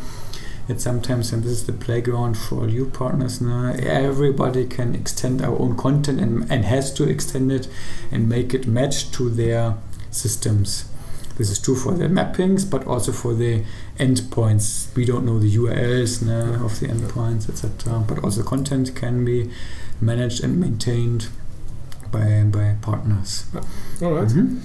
that 0.67 0.79
sometimes, 0.79 1.34
and 1.34 1.43
this 1.43 1.51
is 1.51 1.65
the 1.65 1.73
playground 1.73 2.38
for 2.38 2.62
all 2.62 2.69
you 2.69 2.86
partners 2.86 3.41
now, 3.41 3.73
everybody 3.73 4.65
can 4.65 4.95
extend 4.95 5.41
our 5.41 5.60
own 5.60 5.75
content 5.75 6.21
and, 6.21 6.49
and 6.49 6.63
has 6.63 6.93
to 6.93 7.03
extend 7.03 7.51
it 7.51 7.67
and 8.12 8.29
make 8.29 8.53
it 8.53 8.65
match 8.65 9.12
to 9.12 9.29
their 9.29 9.75
systems. 10.13 10.86
This 11.38 11.49
is 11.49 11.60
true 11.60 11.76
for 11.76 11.93
the 11.93 12.06
mappings, 12.06 12.69
but 12.69 12.86
also 12.86 13.12
for 13.12 13.34
the 13.34 13.63
endpoints. 13.97 14.93
We 14.95 15.04
don't 15.04 15.26
know 15.26 15.39
the 15.39 15.49
URLs 15.56 16.21
now 16.21 16.63
of 16.63 16.80
the 16.80 16.88
endpoints, 16.88 17.49
etc. 17.49 18.04
But 18.08 18.23
also 18.23 18.43
content 18.43 18.95
can 18.95 19.26
be 19.26 19.49
managed 19.99 20.43
and 20.43 20.60
maintained 20.60 21.28
by 22.12 22.43
by 22.43 22.76
partners. 22.82 23.45
All 24.02 24.13
right. 24.13 24.28
Mhm. 24.28 24.60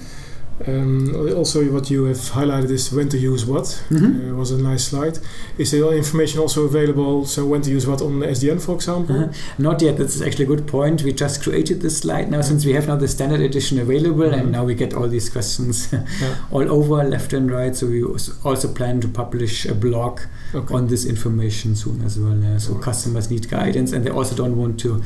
Um, 0.67 1.15
also, 1.37 1.63
what 1.71 1.89
you 1.89 2.03
have 2.05 2.17
highlighted 2.17 2.69
is 2.71 2.91
when 2.91 3.07
to 3.09 3.17
use 3.17 3.45
what. 3.45 3.81
Mhm. 3.89 4.31
Uh, 4.31 4.35
was 4.35 4.51
a 4.51 4.57
nice 4.57 4.83
slide. 4.85 5.19
Is 5.57 5.71
there 5.71 5.83
information 5.93 6.39
also 6.39 6.63
available? 6.65 7.25
So 7.25 7.45
when 7.45 7.61
to 7.61 7.69
use 7.71 7.87
what 7.87 8.01
on 8.01 8.19
the 8.19 8.27
SDN, 8.27 8.59
for 8.59 8.75
example? 8.75 9.15
Uh-huh. 9.15 9.31
Not 9.57 9.81
yet. 9.81 9.97
That's 9.97 10.21
actually 10.21 10.45
a 10.45 10.47
good 10.47 10.67
point. 10.67 11.03
We 11.03 11.13
just 11.13 11.41
created 11.43 11.81
this 11.81 11.97
slide 11.99 12.29
now 12.29 12.41
since 12.41 12.65
we 12.65 12.73
have 12.73 12.87
now 12.87 12.97
the 12.97 13.07
standard 13.07 13.39
edition 13.41 13.79
available, 13.79 14.33
and 14.33 14.51
now 14.51 14.65
we 14.65 14.75
get 14.75 14.93
all 14.93 15.07
these 15.07 15.29
questions 15.29 15.87
all 16.51 16.69
over 16.69 17.03
left 17.03 17.31
and 17.33 17.49
right. 17.51 17.75
So 17.75 17.87
we 17.87 18.03
also 18.03 18.67
plan 18.73 18.99
to 19.01 19.07
publish 19.07 19.65
a 19.65 19.73
blog 19.75 20.19
Okay. 20.53 20.73
on 20.73 20.87
this 20.87 21.05
information 21.05 21.75
soon 21.75 22.01
as 22.03 22.17
well. 22.19 22.35
yeah. 22.35 22.57
So 22.57 22.73
customers 22.75 23.29
need 23.29 23.49
guidance, 23.49 23.91
and 23.93 24.03
they 24.03 24.09
also 24.11 24.35
don't 24.35 24.57
want 24.57 24.79
to 24.81 25.01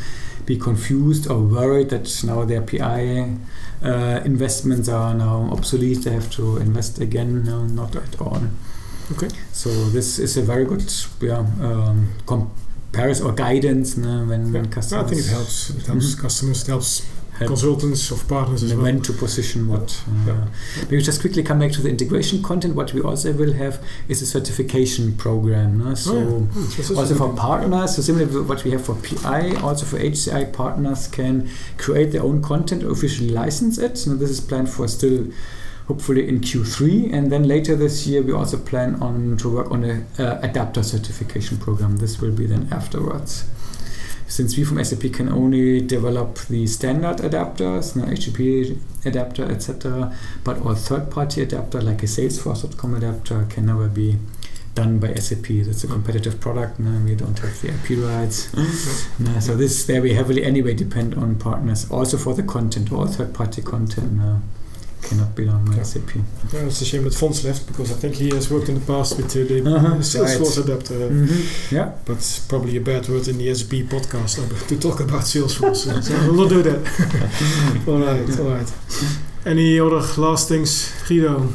be 0.45 0.57
confused 0.57 1.29
or 1.29 1.39
worried 1.41 1.89
that 1.89 2.23
now 2.23 2.43
their 2.45 2.61
PI 2.61 3.37
uh, 3.83 4.21
investments 4.25 4.87
are 4.89 5.13
now 5.13 5.49
obsolete. 5.51 6.03
They 6.03 6.11
have 6.13 6.29
to 6.31 6.57
invest 6.57 6.99
again. 6.99 7.43
No, 7.43 7.65
not 7.65 7.95
at 7.95 8.19
all. 8.21 8.41
Okay. 9.11 9.29
So 9.51 9.69
this 9.89 10.19
is 10.19 10.37
a 10.37 10.41
very 10.41 10.65
good 10.65 10.83
yeah, 11.21 11.39
um, 11.61 12.13
comparison 12.25 13.25
or 13.27 13.33
guidance 13.33 13.97
no, 13.97 14.25
when, 14.25 14.51
when 14.53 14.65
I 14.65 14.69
customers. 14.69 15.09
think 15.09 15.21
it 15.25 15.29
helps. 15.29 15.69
It 15.71 15.85
helps 15.85 16.15
Mhm. 16.15 16.21
customers. 16.21 16.61
It 16.63 16.67
helps 16.67 16.99
Help. 17.03 17.12
Consultants 17.47 18.11
of 18.11 18.27
partners 18.27 18.63
as 18.63 18.71
and 18.71 18.81
well. 18.81 18.91
when 18.91 19.01
to 19.01 19.13
position 19.13 19.67
what. 19.67 20.01
Uh, 20.27 20.47
Maybe 20.89 21.01
just 21.01 21.21
quickly 21.21 21.43
come 21.43 21.59
back 21.59 21.71
to 21.73 21.81
the 21.81 21.89
integration 21.89 22.41
content. 22.43 22.75
What 22.75 22.93
we 22.93 23.01
also 23.01 23.31
will 23.33 23.53
have 23.53 23.83
is 24.07 24.21
a 24.21 24.25
certification 24.25 25.15
program. 25.17 25.79
No? 25.79 25.95
So 25.95 26.13
Oh, 26.15 26.47
yeah. 26.55 26.79
Is 26.79 26.91
also 26.91 27.15
for 27.15 27.33
partners, 27.35 27.95
so 27.95 28.01
similar 28.01 28.25
to 28.27 28.43
what 28.43 28.63
we 28.63 28.71
have 28.71 28.85
for 28.85 28.95
PI, 28.95 29.55
also 29.61 29.85
for 29.85 29.97
HCI 29.99 30.53
partners 30.53 31.07
can 31.07 31.49
create 31.77 32.11
their 32.11 32.23
own 32.23 32.41
content, 32.41 32.83
officially 32.83 33.29
license 33.29 33.77
it. 33.77 33.97
So 33.97 34.15
this 34.15 34.29
is 34.29 34.39
planned 34.41 34.69
for 34.69 34.87
still 34.87 35.27
hopefully 35.87 36.27
in 36.29 36.39
Q3 36.39 37.11
and 37.13 37.31
then 37.31 37.43
later 37.47 37.75
this 37.75 38.07
year 38.07 38.21
we 38.21 38.31
also 38.31 38.57
plan 38.57 38.95
on 39.01 39.35
to 39.37 39.49
work 39.53 39.69
on 39.69 39.83
a 39.83 40.05
uh, 40.17 40.39
adapter 40.41 40.81
certification 40.81 41.57
program 41.57 41.97
this 41.97 42.21
will 42.21 42.31
be 42.31 42.45
then 42.45 42.69
afterwards 42.71 43.45
since 44.33 44.57
we 44.57 44.63
from 44.63 44.83
SAP 44.83 45.13
can 45.13 45.29
only 45.29 45.79
develop 45.79 46.39
the 46.47 46.65
standard 46.65 47.17
adapters, 47.17 47.95
no, 47.95 48.03
HTTP 48.05 48.79
adapter, 49.05 49.43
etc., 49.43 50.11
but 50.43 50.57
all 50.65 50.73
third-party 50.73 51.43
adapter 51.43 51.79
like 51.79 52.01
a 52.01 52.07
Salesforce.com 52.07 52.95
adapter 52.95 53.45
can 53.47 53.67
never 53.67 53.87
be 53.87 54.17
done 54.73 54.97
by 54.97 55.13
SAP. 55.13 55.45
That's 55.65 55.83
a 55.83 55.87
competitive 55.87 56.41
product. 56.41 56.79
No, 56.79 56.99
we 57.05 57.13
don't 57.13 57.37
have 57.37 57.61
the 57.61 57.67
IP 57.67 58.03
rights. 58.03 58.47
Mm-hmm. 58.47 59.23
no, 59.25 59.39
so 59.39 59.55
this 59.55 59.85
there 59.85 60.01
we 60.01 60.15
heavily 60.15 60.43
anyway 60.43 60.73
depend 60.73 61.13
on 61.13 61.35
partners. 61.35 61.87
Also 61.91 62.17
for 62.17 62.33
the 62.33 62.41
content, 62.41 62.91
all 62.91 63.05
third-party 63.05 63.61
content 63.61 64.13
no, 64.13 64.41
cannot 65.03 65.35
be 65.35 65.45
done 65.45 65.65
by 65.65 65.81
SAP. 65.83 66.15
Yeah, 66.53 66.61
it's 66.67 66.81
a 66.81 66.85
shame 66.85 67.03
that 67.03 67.13
Fons 67.13 67.43
left 67.45 67.67
because 67.67 67.91
I 67.91 67.95
think 67.95 68.15
he 68.15 68.29
has 68.29 68.49
worked 68.49 68.69
in 68.69 68.75
the 68.75 68.85
past 68.85 69.17
with 69.17 69.25
uh, 69.35 69.43
the 69.47 69.75
Uh-huh, 69.75 69.95
Salesforce 70.13 70.57
right. 70.57 70.65
adapter. 70.69 70.93
Mhm, 71.09 71.71
Yeah. 71.71 71.91
But 72.05 72.17
it's 72.17 72.39
probably 72.39 72.77
a 72.77 72.81
bad 72.81 73.07
word 73.09 73.27
in 73.27 73.37
the 73.37 73.53
SAP 73.53 73.83
podcast 73.89 74.67
to 74.67 74.79
talk 74.79 74.99
about 75.01 75.21
Salesforce. 75.23 75.83
so 76.07 76.13
we'll 76.25 76.41
not 76.43 76.49
do 76.49 76.61
that. 76.63 76.81
all 77.87 77.99
right, 77.99 78.39
all 78.39 78.49
right. 78.57 78.73
Any 79.45 79.79
other 79.79 80.01
last 80.21 80.47
things, 80.47 80.91
Guido? 81.07 81.49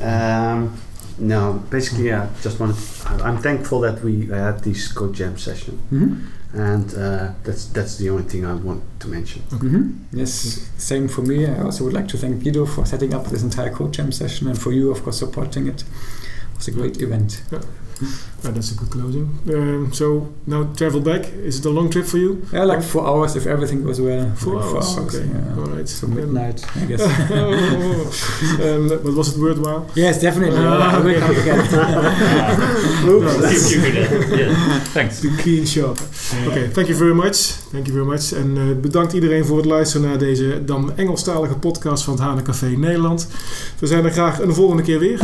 Um, 0.00 0.72
no, 1.18 1.62
basically, 1.70 2.06
yeah. 2.08 2.28
Just 2.42 2.58
wanted. 2.60 2.76
I- 3.06 3.28
I'm 3.28 3.38
thankful 3.38 3.80
that 3.80 4.02
we 4.02 4.26
had 4.26 4.60
this 4.64 4.88
Code 4.92 5.14
Jam 5.14 5.36
session, 5.36 5.78
Mhm. 5.92 6.16
And 6.52 6.94
uh, 6.94 7.32
that's 7.44 7.66
that's 7.66 7.96
the 7.98 8.10
only 8.10 8.24
thing 8.24 8.44
I 8.44 8.54
want 8.54 8.82
to 9.00 9.08
mention. 9.08 9.42
Mhm. 9.50 9.94
Yes, 10.12 10.68
same 10.78 11.08
for 11.08 11.22
me. 11.22 11.46
I 11.46 11.62
also 11.62 11.84
would 11.84 11.92
like 11.92 12.08
to 12.08 12.16
thank 12.18 12.42
Guido 12.42 12.66
for 12.66 12.84
setting 12.86 13.14
up 13.14 13.26
this 13.28 13.42
entire 13.42 13.70
Code 13.70 13.92
Jam 13.92 14.12
session 14.12 14.48
and 14.48 14.58
for 14.60 14.72
you, 14.72 14.90
of 14.90 15.02
course, 15.02 15.18
supporting 15.18 15.66
it. 15.68 15.82
It 15.82 16.56
was 16.56 16.68
a 16.68 16.72
great 16.72 17.00
event. 17.00 17.42
Yeah. 17.52 17.60
Uh, 18.02 18.50
that's 18.54 18.72
a 18.72 18.74
good 18.74 18.90
closing. 18.90 19.28
Um, 19.48 19.92
so 19.92 20.28
now 20.46 20.64
travel 20.76 21.00
back. 21.00 21.22
Is 21.44 21.58
it 21.58 21.66
a 21.66 21.70
long 21.70 21.90
trip 21.90 22.06
for 22.06 22.18
you? 22.18 22.42
Yeah, 22.52 22.64
like 22.64 22.82
four 22.82 23.06
hours 23.06 23.36
if 23.36 23.46
everything 23.46 23.82
goes 23.84 24.00
well. 24.00 24.30
Four 24.36 24.54
Like 24.54 24.64
hours. 24.64 24.98
okay. 24.98 25.24
yeah. 25.26 25.56
All 25.56 25.66
right. 25.76 25.88
So 25.88 26.06
midnight, 26.06 26.64
I 26.76 26.84
guess. 26.86 27.02
um, 28.60 28.88
but 28.88 29.04
was 29.14 29.28
it 29.36 29.40
worthwhile? 29.40 29.86
Yes, 29.94 30.20
definitely. 30.20 30.58
Ah, 30.64 30.96
I 30.96 31.00
will 31.04 31.20
come 31.20 31.30
okay. 31.30 31.40
again. 31.40 33.08
Oops. 33.08 33.72
It. 33.72 34.38
Yeah. 34.38 34.80
Thanks. 34.94 35.20
The 35.20 35.30
clean 35.42 35.66
shot. 35.66 35.98
Oké, 36.48 36.70
thank 36.72 36.88
you 36.88 36.96
very 36.96 37.14
much. 37.14 37.36
Thank 37.72 37.86
you 37.86 37.92
very 37.92 38.06
much. 38.06 38.32
En 38.32 38.56
eh, 38.56 38.80
bedankt 38.80 39.12
iedereen 39.12 39.44
voor 39.44 39.56
het 39.56 39.66
luisteren 39.66 40.08
naar 40.08 40.18
deze 40.18 40.64
dan 40.64 40.92
Engelstalige 40.96 41.54
podcast 41.54 42.04
van 42.04 42.14
het 42.14 42.22
Hanen 42.22 42.44
Café 42.44 42.66
Nederland. 42.66 43.28
We 43.78 43.86
zijn 43.86 44.04
er 44.04 44.12
graag 44.12 44.40
een 44.40 44.54
volgende 44.54 44.82
keer 44.82 44.98
weer. 44.98 45.20